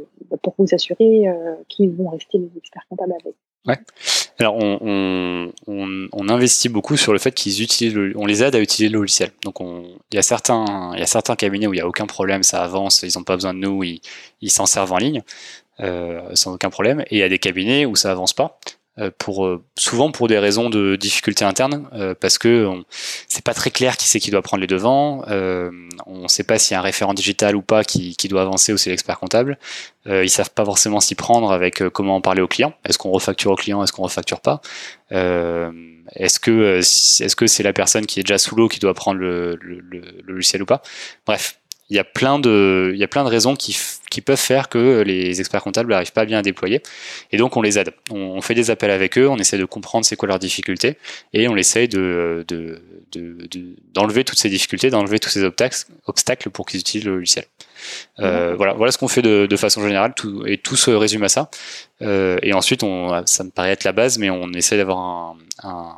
[0.42, 3.34] pour vous assurer euh, qu'ils vont rester les experts comptables avec?
[3.66, 3.76] Ouais.
[4.38, 8.61] Alors on, on, investit beaucoup sur le fait qu'ils utilisent, le, on les aide à
[8.61, 9.30] utiliser le logiciel.
[9.44, 11.86] Donc on, il y a certains, il y a certains cabinets où il y a
[11.86, 14.00] aucun problème, ça avance, ils n'ont pas besoin de nous, ils,
[14.50, 15.22] s'en servent en ligne
[15.80, 17.00] euh, sans aucun problème.
[17.11, 18.59] Et il y a des cabinets où ça avance pas
[19.18, 22.68] pour souvent pour des raisons de difficultés internes euh, parce que
[23.28, 25.70] c'est pas très clair qui c'est qui doit prendre les devants euh,
[26.07, 28.42] on ne sait pas s'il y a un référent digital ou pas qui, qui doit
[28.42, 29.59] avancer ou c'est l'expert comptable.
[30.07, 33.11] Euh, ils savent pas forcément s'y prendre avec comment en parler au client est-ce qu'on
[33.11, 34.61] refacture au client est-ce qu'on refacture pas?
[35.11, 39.20] Est-ce que est-ce que c'est la personne qui est déjà sous l'eau qui doit prendre
[39.20, 40.82] le, le, le, le logiciel ou pas?
[41.26, 41.59] Bref
[41.90, 43.76] il y a plein de, il y a plein de raisons qui,
[44.11, 46.82] qui peuvent faire que les experts comptables n'arrivent pas bien à déployer.
[47.32, 47.92] Et donc, on les aide.
[48.11, 50.96] On fait des appels avec eux, on essaie de comprendre c'est quoi leurs difficultés
[51.32, 52.80] et on essaie de, de,
[53.94, 57.44] d'enlever de, toutes ces difficultés, d'enlever tous ces obstacles, obstacles pour qu'ils utilisent le logiciel.
[58.20, 61.22] Euh, voilà, voilà ce qu'on fait de, de, façon générale, tout, et tout se résume
[61.24, 61.50] à ça.
[62.02, 65.36] Euh, et ensuite, on, ça me paraît être la base, mais on essaie d'avoir un,
[65.62, 65.96] un,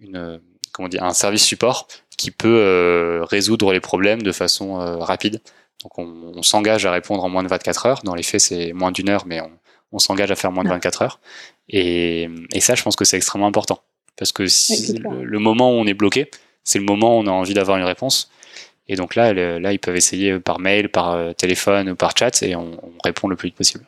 [0.00, 0.40] une,
[0.72, 5.40] comment dire, un service support qui peut euh, résoudre les problèmes de façon rapide.
[5.82, 8.00] Donc on, on s'engage à répondre en moins de 24 heures.
[8.04, 9.50] Dans les faits, c'est moins d'une heure, mais on,
[9.92, 11.20] on s'engage à faire moins de 24 heures.
[11.68, 13.80] Et, et ça, je pense que c'est extrêmement important.
[14.16, 16.30] Parce que si, le, le, moment où on est bloqué,
[16.64, 18.30] c'est le moment où on a envie d'avoir une réponse.
[18.88, 22.16] Et donc là, le, là, ils peuvent essayer par mail, par euh, téléphone ou par
[22.16, 23.84] chat, et on, on répond le plus vite possible.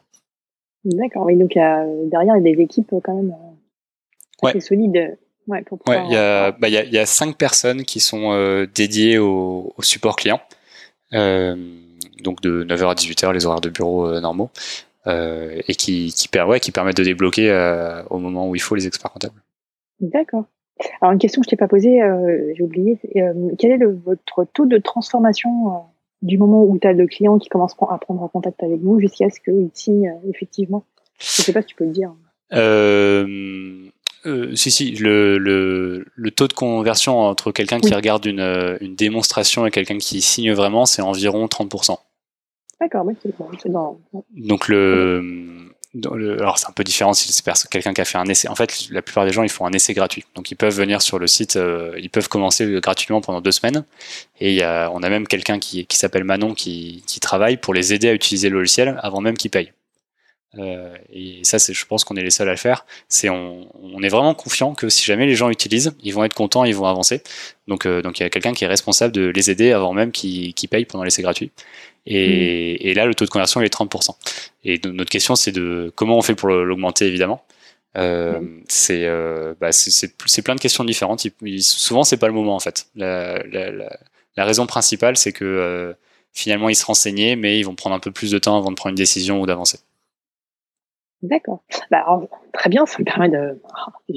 [0.85, 1.25] D'accord.
[1.25, 4.61] Oui, donc euh, derrière, il y a des équipes quand même euh, assez ouais.
[4.61, 7.37] solides Ouais, pour ouais, il y a, bah, il y a, il y a cinq
[7.37, 10.41] personnes qui sont euh, dédiées au, au, support client.
[11.15, 11.57] Euh,
[12.23, 14.51] donc de 9h à 18h, les horaires de bureau euh, normaux.
[15.07, 17.51] Euh, et qui, qui, ouais, qui permettent de débloquer
[18.11, 19.43] au moment où il faut les experts comptables.
[20.01, 20.45] D'accord.
[21.01, 22.99] Alors une question que je t'ai pas posée, euh, j'ai oublié,
[23.59, 25.85] quel est le, votre taux de transformation
[26.23, 29.31] du moment où tu as le client qui commence à prendre contact avec vous jusqu'à
[29.31, 30.85] ce qu'il signe effectivement
[31.19, 32.13] Je sais pas si tu peux le dire.
[34.27, 37.89] Euh, euh, si, si, le, le, le, taux de conversion entre quelqu'un oui.
[37.89, 41.97] qui regarde une, une, démonstration et quelqu'un qui signe vraiment, c'est environ 30%.
[42.81, 43.99] D'accord, oui, c'est dans...
[44.37, 48.25] Donc le, le alors c'est un peu différent si c'est quelqu'un qui a fait un
[48.27, 48.49] essai.
[48.49, 50.25] En fait, la plupart des gens, ils font un essai gratuit.
[50.35, 53.85] Donc ils peuvent venir sur le site, euh, ils peuvent commencer gratuitement pendant deux semaines.
[54.41, 57.57] Et il y a, on a même quelqu'un qui, qui s'appelle Manon qui, qui travaille
[57.57, 59.73] pour les aider à utiliser le logiciel avant même qu'ils payent.
[60.59, 62.85] Euh, et ça, c'est, je pense qu'on est les seuls à le faire.
[63.09, 66.35] C'est on, on, est vraiment confiant que si jamais les gens utilisent, ils vont être
[66.35, 67.23] contents, ils vont avancer.
[67.69, 70.11] Donc, euh, donc il y a quelqu'un qui est responsable de les aider avant même
[70.11, 71.53] qu'ils, qu'ils payent pendant l'essai gratuit.
[72.07, 72.89] Et, mmh.
[72.89, 74.11] et, là, le taux de conversion il est 30%.
[74.65, 77.45] Et notre question, c'est de comment on fait pour l'augmenter, évidemment.
[77.97, 78.63] Euh, mmh.
[78.69, 81.25] c'est, euh, bah, c'est, c'est, c'est plein de questions différentes.
[81.43, 82.87] Il, souvent, c'est pas le moment en fait.
[82.97, 83.99] La, la, la,
[84.37, 85.93] la raison principale, c'est que euh,
[86.33, 88.77] finalement, ils se renseignaient, mais ils vont prendre un peu plus de temps avant de
[88.77, 89.79] prendre une décision ou d'avancer.
[91.23, 91.63] D'accord.
[91.91, 92.21] Bah,
[92.53, 94.13] très bien, ça me permet de, oh,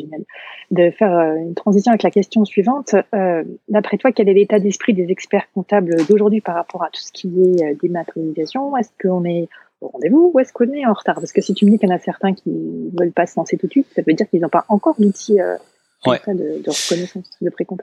[0.71, 2.95] de faire euh, une transition avec la question suivante.
[3.13, 7.01] Euh, D'après toi, quel est l'état d'esprit des experts comptables d'aujourd'hui par rapport à tout
[7.01, 9.49] ce qui est euh, dématérialisation Est-ce qu'on est
[9.81, 11.15] au rendez-vous ou est-ce qu'on est en retard?
[11.15, 12.51] Parce que si tu me dis qu'il y en a certains qui
[12.97, 15.41] veulent pas se lancer tout de suite, ça veut dire qu'ils n'ont pas encore l'outil
[15.41, 15.57] euh,
[16.05, 17.81] de, de, reconnaissance de précompte.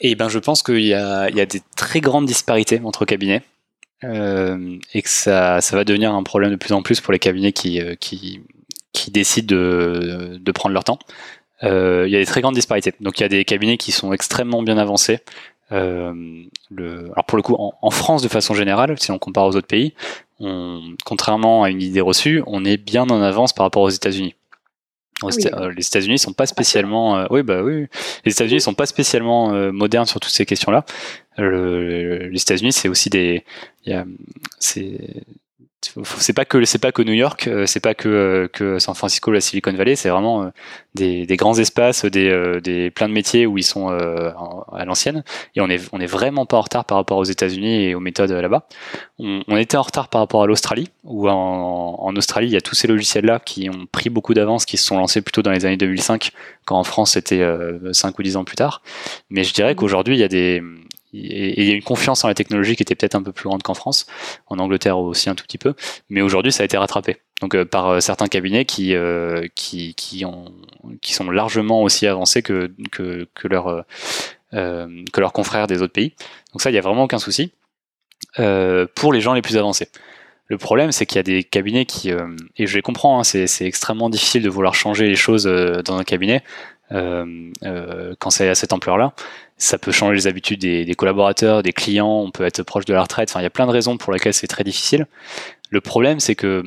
[0.00, 3.42] Et eh ben, je pense qu'il y a des très grandes disparités entre cabinets.
[4.04, 7.18] Euh, et que ça, ça va devenir un problème de plus en plus pour les
[7.18, 8.42] cabinets qui, euh, qui,
[8.92, 10.98] qui décident de, de prendre leur temps.
[11.64, 12.94] Euh, il y a des très grandes disparités.
[13.00, 15.20] Donc il y a des cabinets qui sont extrêmement bien avancés.
[15.72, 16.14] Euh,
[16.70, 19.56] le, alors pour le coup, en, en, France de façon générale, si on compare aux
[19.56, 19.94] autres pays,
[20.40, 24.34] on, contrairement à une idée reçue, on est bien en avance par rapport aux États-Unis.
[25.22, 27.86] Ah euh, les États-Unis sont pas spécialement, euh, oui bah oui,
[28.24, 30.84] les États-Unis sont pas spécialement euh, modernes sur toutes ces questions-là.
[31.38, 33.44] les États-Unis, c'est aussi des,
[34.58, 35.24] c'est
[36.04, 38.94] c'est pas que c'est pas que New York, euh, c'est pas que euh, que San
[38.94, 40.48] Francisco, la Silicon Valley, c'est vraiment euh,
[40.94, 45.22] des, des, grands espaces, des, des plein de métiers où ils sont à l'ancienne.
[45.54, 48.00] Et on est on est vraiment pas en retard par rapport aux États-Unis et aux
[48.00, 48.66] méthodes là-bas.
[49.18, 51.34] On, on, était en retard par rapport à l'Australie, où en,
[52.00, 54.84] en, Australie il y a tous ces logiciels-là qui ont pris beaucoup d'avance, qui se
[54.84, 56.30] sont lancés plutôt dans les années 2005,
[56.64, 57.44] quand en France c'était
[57.92, 58.82] 5 ou 10 ans plus tard.
[59.30, 60.62] Mais je dirais qu'aujourd'hui il y a des
[61.12, 63.62] il y a une confiance en la technologie qui était peut-être un peu plus grande
[63.62, 64.06] qu'en France,
[64.46, 65.74] en Angleterre aussi un tout petit peu,
[66.10, 67.18] mais aujourd'hui ça a été rattrapé.
[67.40, 70.52] Donc euh, par euh, certains cabinets qui, euh, qui, qui, ont,
[71.02, 72.70] qui sont largement aussi avancés que,
[74.52, 76.14] leurs confrères des autres pays.
[76.52, 77.52] Donc ça, il n'y a vraiment aucun souci
[78.36, 79.88] pour les gens les plus avancés.
[80.46, 82.10] Le problème, c'est qu'il y a des cabinets qui,
[82.56, 86.04] et je les comprends, hein, c'est extrêmement difficile de vouloir changer les choses dans un
[86.04, 86.42] cabinet
[86.90, 89.12] quand c'est à cette ampleur-là
[89.58, 93.02] ça peut changer les habitudes des, collaborateurs, des clients, on peut être proche de la
[93.02, 95.06] retraite, enfin il y a plein de raisons pour lesquelles c'est très difficile.
[95.70, 96.62] Le problème c'est que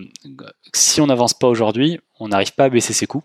[0.73, 3.23] si on n'avance pas aujourd'hui, on n'arrive pas à baisser ses coûts,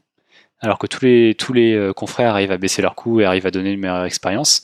[0.61, 3.47] alors que tous les, tous les euh, confrères arrivent à baisser leurs coûts et arrivent
[3.47, 4.63] à donner une meilleure expérience.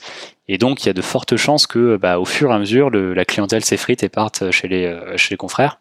[0.49, 2.91] Et donc il y a de fortes chances que bah, au fur et à mesure,
[2.91, 5.81] la clientèle s'effrite et parte chez les, euh, chez les confrères.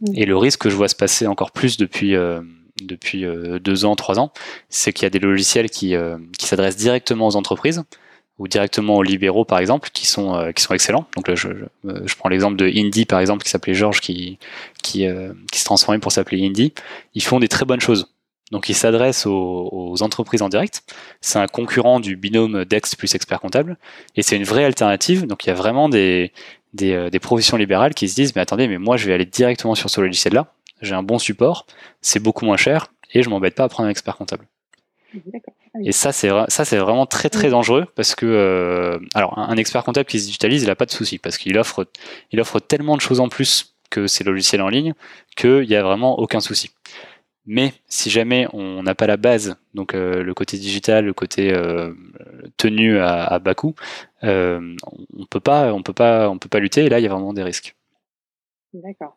[0.00, 0.12] Mmh.
[0.16, 2.14] Et le risque que je vois se passer encore plus depuis...
[2.14, 2.40] Euh,
[2.80, 3.26] depuis
[3.60, 4.32] deux ans, trois ans,
[4.68, 5.96] c'est qu'il y a des logiciels qui,
[6.38, 7.82] qui s'adressent directement aux entreprises,
[8.38, 11.06] ou directement aux libéraux par exemple qui sont euh, qui sont excellents.
[11.16, 14.38] Donc là je, euh, je prends l'exemple de Indy par exemple qui s'appelait Georges qui
[14.82, 16.72] qui, euh, qui se transformait pour s'appeler Indy.
[17.14, 18.12] Ils font des très bonnes choses.
[18.50, 20.82] Donc ils s'adressent aux, entreprises en direct.
[21.20, 23.76] C'est un concurrent du binôme Dex plus expert comptable.
[24.16, 25.26] Et c'est une vraie alternative.
[25.26, 26.32] Donc il y a vraiment des
[26.74, 29.74] des, des professions libérales qui se disent mais attendez mais moi je vais aller directement
[29.74, 31.66] sur ce logiciel là j'ai un bon support.
[32.00, 34.46] C'est beaucoup moins cher et je m'embête pas à prendre un expert comptable.
[35.26, 35.54] D'accord.
[35.84, 39.84] Et ça, c'est ça, c'est vraiment très très dangereux parce que euh, alors un, expert
[39.84, 41.86] comptable qui se digitalise, il a pas de souci parce qu'il offre,
[42.32, 44.94] il offre tellement de choses en plus que ces logiciels en ligne
[45.36, 46.70] qu'il y a vraiment aucun souci.
[47.46, 51.52] Mais si jamais on n'a pas la base, donc euh, le côté digital, le côté
[51.54, 51.94] euh,
[52.58, 53.74] tenu à, à, bas coût,
[54.22, 56.84] on peut pas, on peut pas, on peut pas lutter.
[56.84, 57.74] Et là, il y a vraiment des risques.
[58.74, 59.16] D'accord.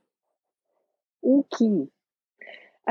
[1.21, 1.61] Ok.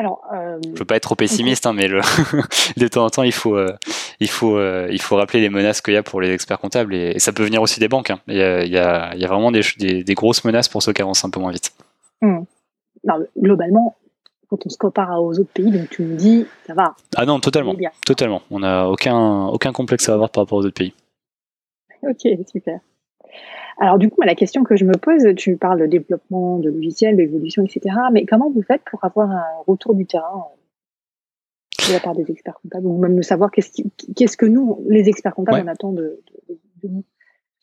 [0.01, 0.59] Alors, euh...
[0.65, 2.01] Je veux pas être trop pessimiste, hein, mais le
[2.79, 3.77] de temps en temps, il faut, euh,
[4.19, 6.95] il faut, euh, il faut rappeler les menaces qu'il y a pour les experts comptables
[6.95, 8.09] et, ça peut venir aussi des banques.
[8.09, 8.19] Hein.
[8.27, 10.71] Il, y a, il, y a, il, y a, vraiment des, des, des, grosses menaces
[10.71, 11.75] pour ceux qui avancent un peu moins vite.
[12.23, 12.39] Mmh.
[13.05, 13.95] Non, globalement,
[14.49, 16.95] quand on se compare aux autres pays, donc tu me dis, ça va.
[17.15, 17.77] Ah non, totalement,
[18.07, 18.41] totalement.
[18.51, 20.95] On n'a aucun, aucun complexe à avoir par rapport aux autres pays.
[22.05, 22.81] Ok, super.
[23.81, 27.17] Alors du coup, la question que je me pose, tu parles de développement de logiciels,
[27.17, 27.97] d'évolution, etc.
[28.13, 32.31] Mais comment vous faites pour avoir un retour du terrain euh, de la part des
[32.31, 36.21] experts comptables, ou même de savoir qu'est-ce que nous, les experts comptables, on attend de,
[36.85, 37.05] nous?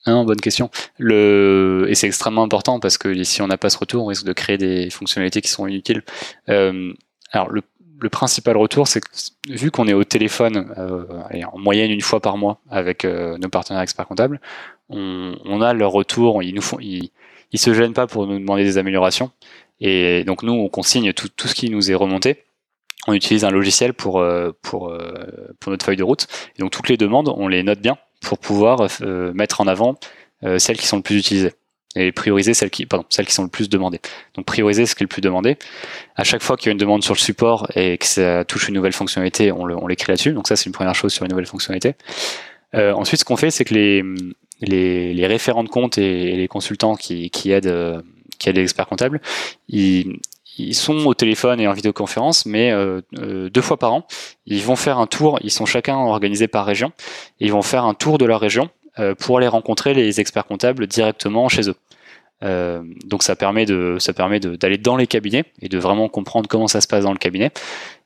[0.05, 0.70] Non, bonne question.
[0.97, 1.86] Le...
[1.89, 4.34] Et c'est extrêmement important parce que si on n'a pas ce retour, on risque de
[4.34, 6.03] créer des fonctionnalités qui sont inutiles.
[6.49, 6.93] Euh,
[7.32, 7.61] alors, le,
[7.99, 9.07] le, principal retour, c'est que
[9.49, 11.05] vu qu'on est au téléphone euh,
[11.51, 14.39] en moyenne une fois par mois avec euh, nos partenaires experts comptables,
[14.89, 17.11] on, a leur retour, ils nous font, ils,
[17.51, 19.31] ils se gênent pas pour nous demander des améliorations.
[19.79, 22.43] Et donc nous, on consigne tout, tout ce qui nous est remonté.
[23.07, 26.27] On utilise un logiciel pour, euh, pour, euh, pour notre feuille de route.
[26.57, 29.95] Et donc toutes les demandes, on les note bien pour pouvoir euh, mettre en avant
[30.59, 31.53] celles qui sont le plus utilisées.
[31.95, 33.99] et prioriser celles qui, pardon, celles qui sont le plus demandées.
[34.35, 35.57] Donc prioriser ce qui est le plus demandé.
[36.15, 38.67] À chaque fois qu'il y a une demande sur le support et que ça touche
[38.67, 40.33] une nouvelle fonctionnalité, on, on l'écrit là-dessus.
[40.33, 41.95] Donc ça, c'est une première chose sur une nouvelle fonctionnalité.
[42.73, 44.03] Ensuite, ce qu'on fait, c'est que les,
[44.62, 48.01] les, les, référents de compte et, les consultants qui, aident, euh,
[48.39, 49.22] qui aident les experts comptables,
[49.70, 50.20] ils,
[50.74, 54.08] sont au téléphone et en vidéoconférence, mais euh, euh, deux fois par an,
[54.47, 55.38] ils vont faire un tour.
[55.43, 56.91] Ils sont chacun organisés par région.
[57.39, 58.70] Et ils vont faire un tour de leur région
[59.20, 61.76] pour aller rencontrer les experts comptables directement chez eux.
[62.43, 66.47] Euh, donc ça permet de ça permet d'aller dans les cabinets et de vraiment comprendre
[66.47, 67.51] comment ça se passe dans le cabinet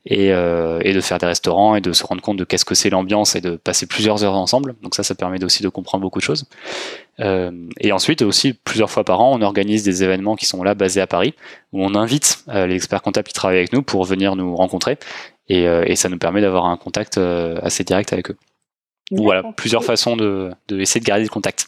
[0.06, 2.74] et, euh, et de faire des restaurants et de se rendre compte de qu'est-ce que
[2.74, 4.74] c'est l'ambiance et de passer plusieurs heures ensemble.
[4.82, 6.46] Donc ça ça permet aussi de comprendre beaucoup de choses.
[7.20, 10.74] Euh, et ensuite aussi plusieurs fois par an on organise des événements qui sont là
[10.74, 11.34] basés à Paris
[11.74, 14.96] où on invite euh, les experts comptables qui travaillent avec nous pour venir nous rencontrer
[15.50, 18.36] et, euh, et ça nous permet d'avoir un contact assez direct avec eux.
[19.10, 21.66] Voilà plusieurs façons de, de essayer de garder le contact.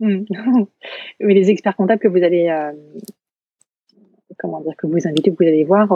[0.00, 2.72] Mais les experts comptables que vous allez, euh,
[4.38, 5.88] comment dire, que vous invitez, que vous allez voir,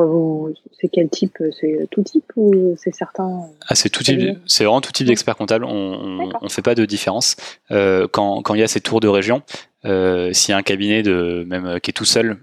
[0.72, 4.38] c'est quel type C'est tout type ou c'est certain ah, C'est tout type.
[4.46, 5.64] C'est vraiment tout type d'experts comptables.
[5.64, 7.36] On, on, fait pas de différence.
[7.70, 9.42] Euh, quand, quand il y a ces tours de région,
[9.84, 12.38] euh, s'il y a un cabinet de même qui est tout seul.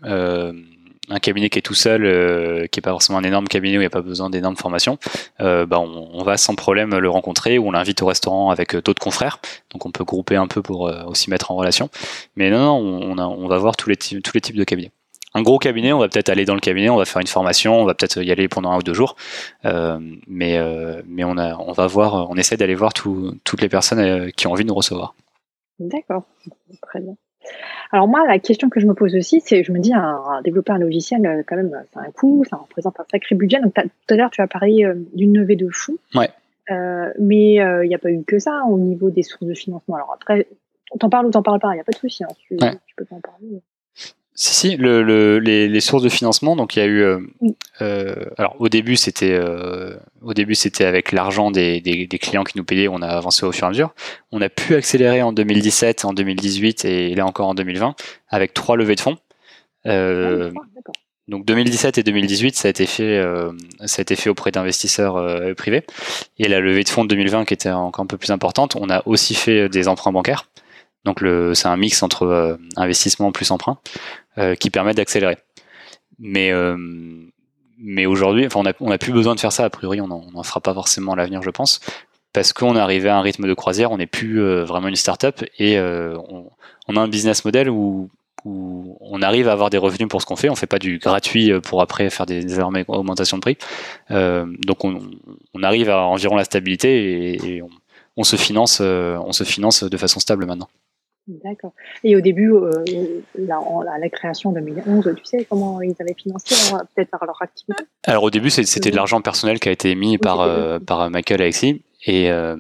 [1.10, 3.80] Un cabinet qui est tout seul, euh, qui est pas forcément un énorme cabinet où
[3.80, 4.98] il n'y a pas besoin d'énormes formations,
[5.40, 8.82] euh, bah on, va sans problème le rencontrer ou on l'invite au restaurant avec euh,
[8.82, 9.40] d'autres confrères.
[9.72, 11.90] Donc on peut grouper un peu pour euh, aussi mettre en relation.
[12.36, 14.22] Mais non, non on, va voir tous les, types
[14.56, 14.92] de cabinets.
[15.34, 17.80] Un gros cabinet, on va peut-être aller dans le cabinet, on va faire une formation,
[17.80, 19.16] on va peut-être y aller pendant un ou deux jours.
[19.64, 24.64] Mais on, va voir, on essaie d'aller voir tout, toutes les personnes qui ont envie
[24.64, 25.14] de nous recevoir.
[25.80, 26.24] D'accord,
[26.82, 27.16] très bien.
[27.92, 30.72] Alors moi, la question que je me pose aussi, c'est, je me dis, un, développer
[30.72, 33.60] un logiciel, euh, quand même, c'est un coût, ça représente un sacré budget.
[33.62, 35.98] Donc tout à l'heure, tu as parlé euh, d'une levée de fonds.
[36.16, 36.30] Ouais.
[36.70, 39.96] Euh, mais il n'y a pas eu que ça au niveau des sources de financement.
[39.96, 40.48] Alors après,
[41.00, 42.24] t'en parles ou t'en parles pas, il n'y a pas de souci.
[42.24, 42.74] Hein, tu, ouais.
[42.88, 43.62] tu peux en parler.
[44.40, 47.02] Si, si, le, le, les, les, sources de financement, donc il y a eu.
[47.02, 47.20] Euh,
[47.82, 52.44] euh, alors au début, c'était euh, au début c'était avec l'argent des, des, des, clients
[52.44, 53.96] qui nous payaient, on a avancé au fur et à mesure.
[54.32, 57.96] On a pu accélérer en 2017, en 2018 et là encore en 2020
[58.30, 59.18] avec trois levées de fonds.
[59.88, 60.82] Euh, ah,
[61.28, 63.52] donc 2017 et 2018, ça a été fait, euh,
[63.86, 65.84] ça a été fait auprès d'investisseurs privés.
[66.38, 68.92] Et la levée de fonds de 2020, qui était encore un peu plus importante, on
[68.92, 70.48] a aussi fait des emprunts bancaires.
[71.08, 71.24] Donc
[71.56, 73.80] c'est un mix entre investissement plus emprunt.
[74.40, 75.38] Euh, qui permettent d'accélérer.
[76.20, 76.78] Mais euh,
[78.06, 79.66] aujourd'hui, enfin, on a, on a plus besoin de faire ça.
[79.66, 81.80] A priori, on n'en fera pas forcément à l'avenir, je pense,
[82.34, 83.92] parce qu'on est arrivé à un rythme de croisière.
[83.92, 88.12] On n'est plus euh, vraiment une start-up et on, a un business model où,
[88.46, 90.50] on arrive à avoir des revenus pour ce qu'on fait.
[90.50, 93.58] On fait pas du gratuit pour après faire des, des augmentations de prix.
[94.12, 95.02] Euh, donc on,
[95.64, 97.64] arrive à environ la stabilité et,
[98.16, 100.70] on, se finance, on se finance de façon stable maintenant.
[101.28, 101.74] D'accord.
[102.06, 102.72] Et au début, euh,
[103.38, 103.60] la,
[104.00, 106.56] la, création en 2011, tu sais comment ils avaient financé,
[106.96, 107.84] peut-être par leur activité?
[108.06, 111.42] Alors au début, c'était de l'argent personnel qui a été mis par, euh, par Michael
[111.42, 112.56] Alexis et, euh,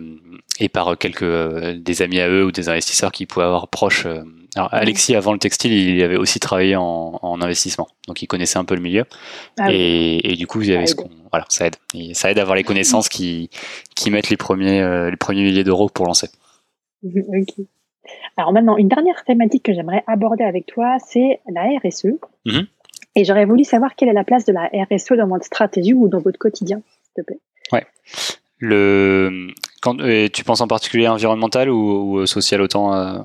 [0.59, 4.05] et par quelques euh, des amis à eux ou des investisseurs qui pouvaient avoir proches.
[4.05, 4.23] Euh.
[4.55, 8.57] Alors Alexis, avant le textile, il avait aussi travaillé en, en investissement, donc il connaissait
[8.57, 9.05] un peu le milieu.
[9.59, 11.75] Ah, et, et, du coup, il y avait ce qu'on, voilà, ça aide.
[11.93, 13.49] Et ça aide à avoir les connaissances qui,
[13.95, 16.29] qui mettent les premiers, les premiers milliers d'euros pour lancer.
[17.03, 17.65] Ok.
[18.37, 22.19] Alors maintenant, une dernière thématique que j'aimerais aborder avec toi, c'est la RSE.
[22.45, 22.67] Mhm.
[23.15, 26.07] Et j'aurais voulu savoir quelle est la place de la RSE dans votre stratégie ou
[26.07, 27.39] dans votre quotidien, s'il te plaît.
[27.71, 27.85] Ouais.
[28.59, 29.47] Le,
[29.81, 29.97] quand,
[30.31, 33.19] tu penses en particulier environnemental ou, social autant euh?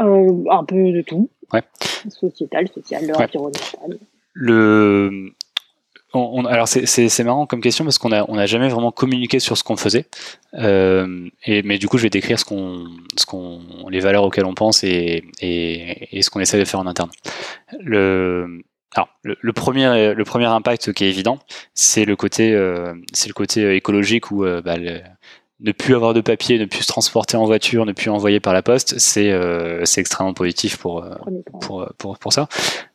[0.00, 1.30] Euh, Un peu de tout.
[1.52, 1.62] Ouais.
[2.08, 3.98] Sociétal, social, environnemental.
[4.34, 5.32] Le,
[6.14, 9.64] alors c'est marrant comme question parce qu'on a on a jamais vraiment communiqué sur ce
[9.64, 10.06] qu'on faisait.
[10.54, 12.86] Euh, et mais du coup, je vais décrire ce qu'on
[13.16, 16.80] ce qu'on les valeurs auxquelles on pense et et, et ce qu'on essaie de faire
[16.80, 17.10] en interne.
[17.80, 18.62] Le
[18.94, 21.38] alors, le, premier, le premier impact qui est évident,
[21.74, 24.76] c'est le côté, euh, c'est le côté écologique où euh, bah,
[25.60, 28.52] ne plus avoir de papier, ne plus se transporter en voiture, ne plus envoyer par
[28.52, 31.14] la poste, c'est euh, extrêmement positif pour, euh,
[31.60, 32.48] pour, pour, pour, ça.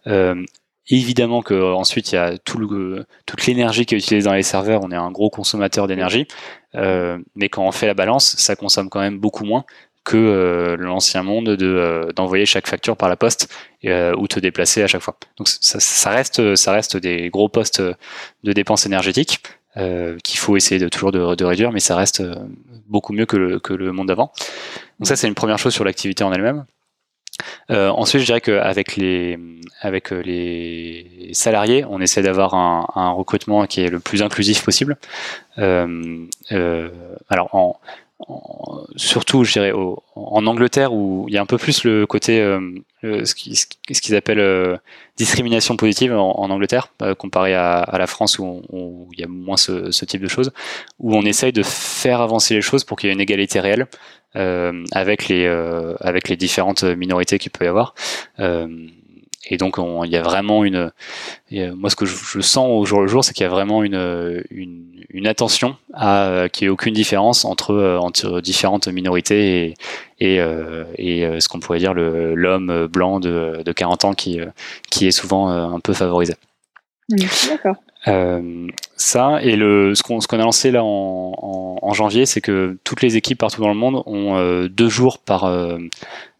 [0.07, 0.43] Euh,
[0.91, 4.81] Évidemment que euh, ensuite il y a toute l'énergie qui est utilisée dans les serveurs.
[4.83, 6.27] On est un gros consommateur d'énergie,
[6.75, 9.63] euh, mais quand on fait la balance, ça consomme quand même beaucoup moins
[10.03, 13.47] que euh, l'ancien monde de d'envoyer chaque facture par la poste
[13.83, 15.15] ou te déplacer à chaque fois.
[15.37, 19.41] Donc ça, reste ça reste des gros postes de dépenses énergétiques
[19.75, 22.21] qu'il faut essayer de toujours de, réduire, mais ça reste
[22.89, 24.33] beaucoup mieux que le monde d'avant.
[24.99, 26.65] Donc ça c'est une première chose sur l'activité en elle-même.
[27.69, 29.39] Euh, ensuite, je dirais qu'avec les,
[29.81, 34.97] avec euh, les salariés, on essaie d'avoir un, recrutement qui est le plus inclusif possible.
[35.57, 36.89] Euh, euh
[37.29, 37.79] alors, en,
[38.95, 42.41] surtout, je dirais, en Angleterre, où il y a un peu plus le côté,
[43.03, 44.79] ce qu'ils appellent
[45.17, 50.05] discrimination positive en, Angleterre, comparé à, la France où, il y a moins ce, ce,
[50.05, 50.51] type de choses,
[50.99, 53.87] où on essaye de faire avancer les choses pour qu'il y ait une égalité réelle.
[54.37, 57.93] Euh, avec les euh, avec les différentes minorités qu'il peut y avoir.
[59.51, 60.91] Euh, et donc il y a vraiment une,
[61.51, 64.43] moi ce que je, sens au jour le jour, c'est qu'il y a vraiment une,
[64.49, 69.75] une, attention à qu'il n'y ait aucune différence entre entre différentes minorités
[70.19, 70.37] et et,
[70.97, 74.39] et ce qu'on pourrait dire l'homme blanc de, de 40 ans qui
[74.89, 76.35] qui est souvent un peu favorisé.
[77.09, 77.75] D'accord.
[78.07, 82.41] Euh, ça et le ce qu'on ce qu'on a lancé là en, en, janvier, c'est
[82.41, 85.77] que toutes les équipes partout dans le monde ont euh, deux jours par euh,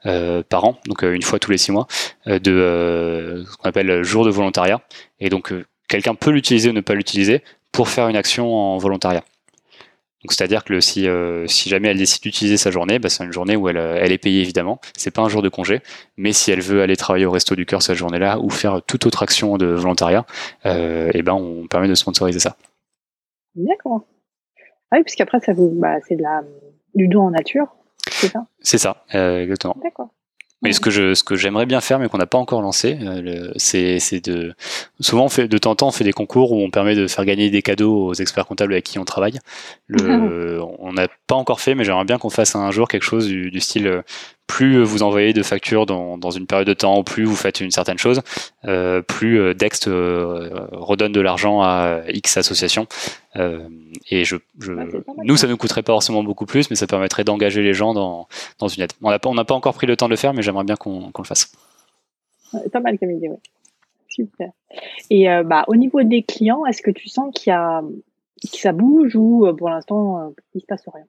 [0.07, 1.87] euh par an, donc une fois tous les six mois,
[2.25, 4.81] de ce qu'on appelle jour de volontariat.
[5.19, 5.53] Et donc
[5.87, 9.23] quelqu'un peut l'utiliser ou ne pas l'utiliser pour faire une action en volontariat.
[10.23, 13.33] Donc c'est-à-dire que si, euh, si jamais elle décide d'utiliser sa journée, bah, c'est une
[13.33, 14.79] journée où elle, euh, elle est payée évidemment.
[14.95, 15.81] C'est pas un jour de congé,
[16.15, 19.05] mais si elle veut aller travailler au resto du cœur cette journée-là ou faire toute
[19.07, 20.25] autre action de volontariat,
[20.65, 22.55] euh, et ben on permet de sponsoriser ça.
[23.55, 24.01] D'accord.
[24.91, 26.43] Ah oui, puisqu'après ça vous, bah, c'est de la
[26.93, 27.67] du don en nature,
[28.09, 28.45] c'est ça?
[28.59, 29.75] C'est ça, euh, exactement.
[29.81, 30.09] D'accord.
[30.61, 32.99] Mais ce que je, ce que j'aimerais bien faire, mais qu'on n'a pas encore lancé,
[33.01, 34.53] euh, c'est, c'est de,
[34.99, 37.07] souvent on fait, de temps en temps, on fait des concours où on permet de
[37.07, 39.39] faire gagner des cadeaux aux experts comptables avec qui on travaille.
[39.87, 43.25] Le, on n'a pas encore fait, mais j'aimerais bien qu'on fasse un jour quelque chose
[43.25, 44.01] du, du style, euh,
[44.47, 47.61] plus vous envoyez de factures dans, dans, une période de temps, ou plus vous faites
[47.61, 48.21] une certaine chose,
[48.65, 52.85] euh, plus euh, Dext euh, redonne de l'argent à X associations.
[53.37, 53.65] Euh,
[54.09, 54.73] et je, je
[55.23, 58.27] nous, ça nous coûterait pas forcément beaucoup plus, mais ça permettrait d'engager les gens dans,
[58.59, 58.91] dans une aide.
[59.01, 60.65] On n'a pas, on n'a pas encore pris le temps de le faire, mais j'aimerais
[60.65, 61.49] bien qu'on le fasse.
[62.73, 63.37] pas mal comme idée, oui.
[64.09, 64.49] Super.
[65.09, 67.81] Et bah, au niveau des clients, est-ce que tu sens qu'il y a
[68.51, 71.05] que ça bouge ou pour l'instant il se passe rien?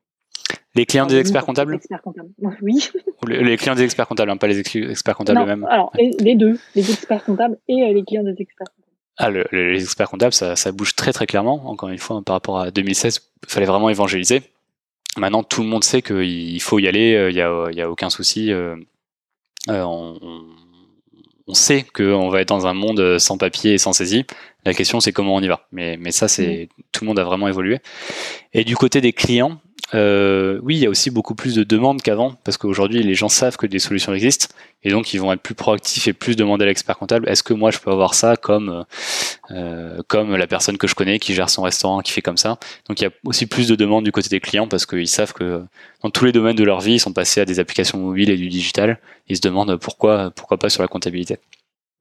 [0.75, 1.79] Les clients des experts comptables,
[2.63, 2.91] Oui.
[3.27, 5.67] Les clients des experts comptables, hein, pas les experts comptables eux-mêmes.
[5.69, 8.83] Alors, les deux, les experts comptables et euh, les clients des experts comptables.
[9.19, 11.69] Ah, les experts comptables, ça, ça, bouge très très clairement.
[11.69, 14.43] Encore une fois, par rapport à 2016, il fallait vraiment évangéliser.
[15.19, 17.91] Maintenant, tout le monde sait qu'il faut y aller, euh, il n'y a, y a,
[17.91, 18.51] aucun souci.
[18.51, 18.77] Euh,
[19.69, 20.19] on,
[21.47, 24.25] on, sait qu'on va être dans un monde sans papier et sans saisie.
[24.65, 25.67] La question, c'est comment on y va.
[25.73, 26.83] Mais, mais ça, c'est mm.
[26.93, 27.79] tout le monde a vraiment évolué.
[28.53, 29.59] Et du côté des clients,
[29.95, 33.29] euh, oui, il y a aussi beaucoup plus de demandes qu'avant, parce qu'aujourd'hui, les gens
[33.29, 34.47] savent que des solutions existent,
[34.85, 37.53] et donc ils vont être plus proactifs et plus demander à l'expert comptable, est-ce que
[37.53, 38.85] moi je peux avoir ça comme,
[39.51, 42.59] euh, comme la personne que je connais qui gère son restaurant, qui fait comme ça?
[42.89, 45.35] Donc il y a aussi plus de demandes du côté des clients, parce qu'ils savent
[45.35, 45.63] que
[46.03, 48.37] dans tous les domaines de leur vie, ils sont passés à des applications mobiles et
[48.37, 48.99] du digital,
[49.29, 51.39] ils se demandent pourquoi, pourquoi pas sur la comptabilité.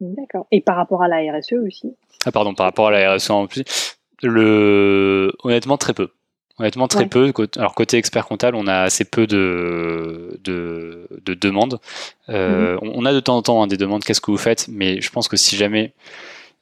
[0.01, 0.47] D'accord.
[0.51, 1.95] Et par rapport à la RSE aussi
[2.25, 3.63] Ah pardon, par rapport à la RSE en plus,
[4.23, 5.31] le...
[5.43, 6.09] honnêtement très peu.
[6.59, 7.33] Honnêtement, très peu.
[7.57, 11.79] Alors, côté expert comptable, on a assez peu de, de, de demandes.
[12.29, 12.91] Euh, mhm.
[12.93, 14.67] On a de temps en temps hein, des demandes, qu'est-ce que vous faites?
[14.67, 15.93] Mais je pense que si jamais,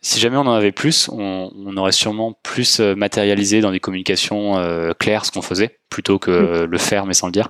[0.02, 3.80] si jamais on en avait plus, on, on aurait sûrement plus euh, matérialisé dans des
[3.80, 7.50] communications euh, claires ce qu'on faisait, plutôt que le faire mais sans le dire.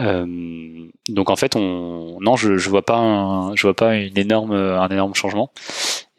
[0.00, 0.26] Euh,
[1.08, 4.52] donc en fait, on, non, je, je vois pas, un, je vois pas une énorme,
[4.52, 5.52] un énorme changement.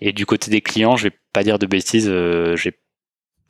[0.01, 2.77] Et du côté des clients, je vais pas dire de bêtises, euh, j'ai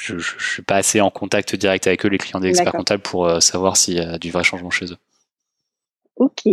[0.01, 3.03] je ne suis pas assez en contact direct avec eux, les clients des experts comptables,
[3.03, 4.97] pour euh, savoir s'il y a du vrai changement chez eux.
[6.15, 6.43] Ok.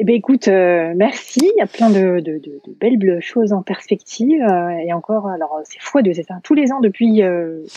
[0.00, 1.40] Eh bien, écoute, euh, merci.
[1.40, 4.40] Il y a plein de, de, de, de belles choses en perspective.
[4.40, 7.20] Euh, et encore, alors, c'est x2, c'est ça Tous les ans depuis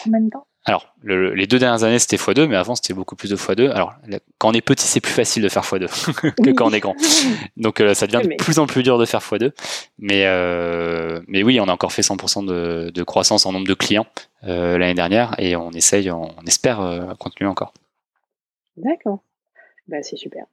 [0.03, 0.45] combien de temps?
[0.63, 3.71] Alors, les deux dernières années, c'était x2, mais avant, c'était beaucoup plus de x2.
[3.71, 3.95] Alors,
[4.37, 5.87] quand on est petit, c'est plus facile de faire x2
[6.43, 6.95] que quand on est grand.
[7.57, 9.51] Donc, euh, ça devient de plus en plus dur de faire x2.
[9.97, 14.05] Mais, euh, mais oui, on a encore fait 100% de, croissance en nombre de clients
[14.43, 17.73] euh, l'année dernière et on essaye, on, espère euh, continuer encore.
[18.77, 19.23] D'accord.
[19.87, 20.45] Bah, c'est super.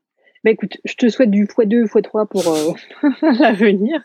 [0.45, 2.72] Bah, écoute, je te souhaite du x2, x3 pour euh,
[3.39, 4.01] l'avenir.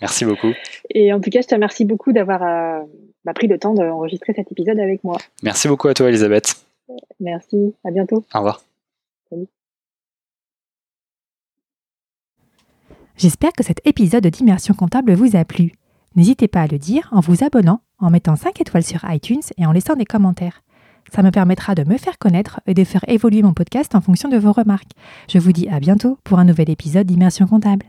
[0.00, 0.52] Merci beaucoup.
[0.90, 2.84] Et en tout cas, je te remercie beaucoup d'avoir
[3.24, 5.18] m'a pris le temps d'enregistrer cet épisode avec moi.
[5.42, 6.66] Merci beaucoup à toi, Elisabeth.
[7.20, 8.24] Merci, à bientôt.
[8.34, 8.62] Au revoir.
[13.16, 15.72] J'espère que cet épisode d'Immersion comptable vous a plu.
[16.16, 19.66] N'hésitez pas à le dire en vous abonnant, en mettant 5 étoiles sur iTunes et
[19.66, 20.63] en laissant des commentaires.
[21.12, 24.28] Ça me permettra de me faire connaître et de faire évoluer mon podcast en fonction
[24.28, 24.92] de vos remarques.
[25.28, 27.86] Je vous dis à bientôt pour un nouvel épisode d'Immersion comptable.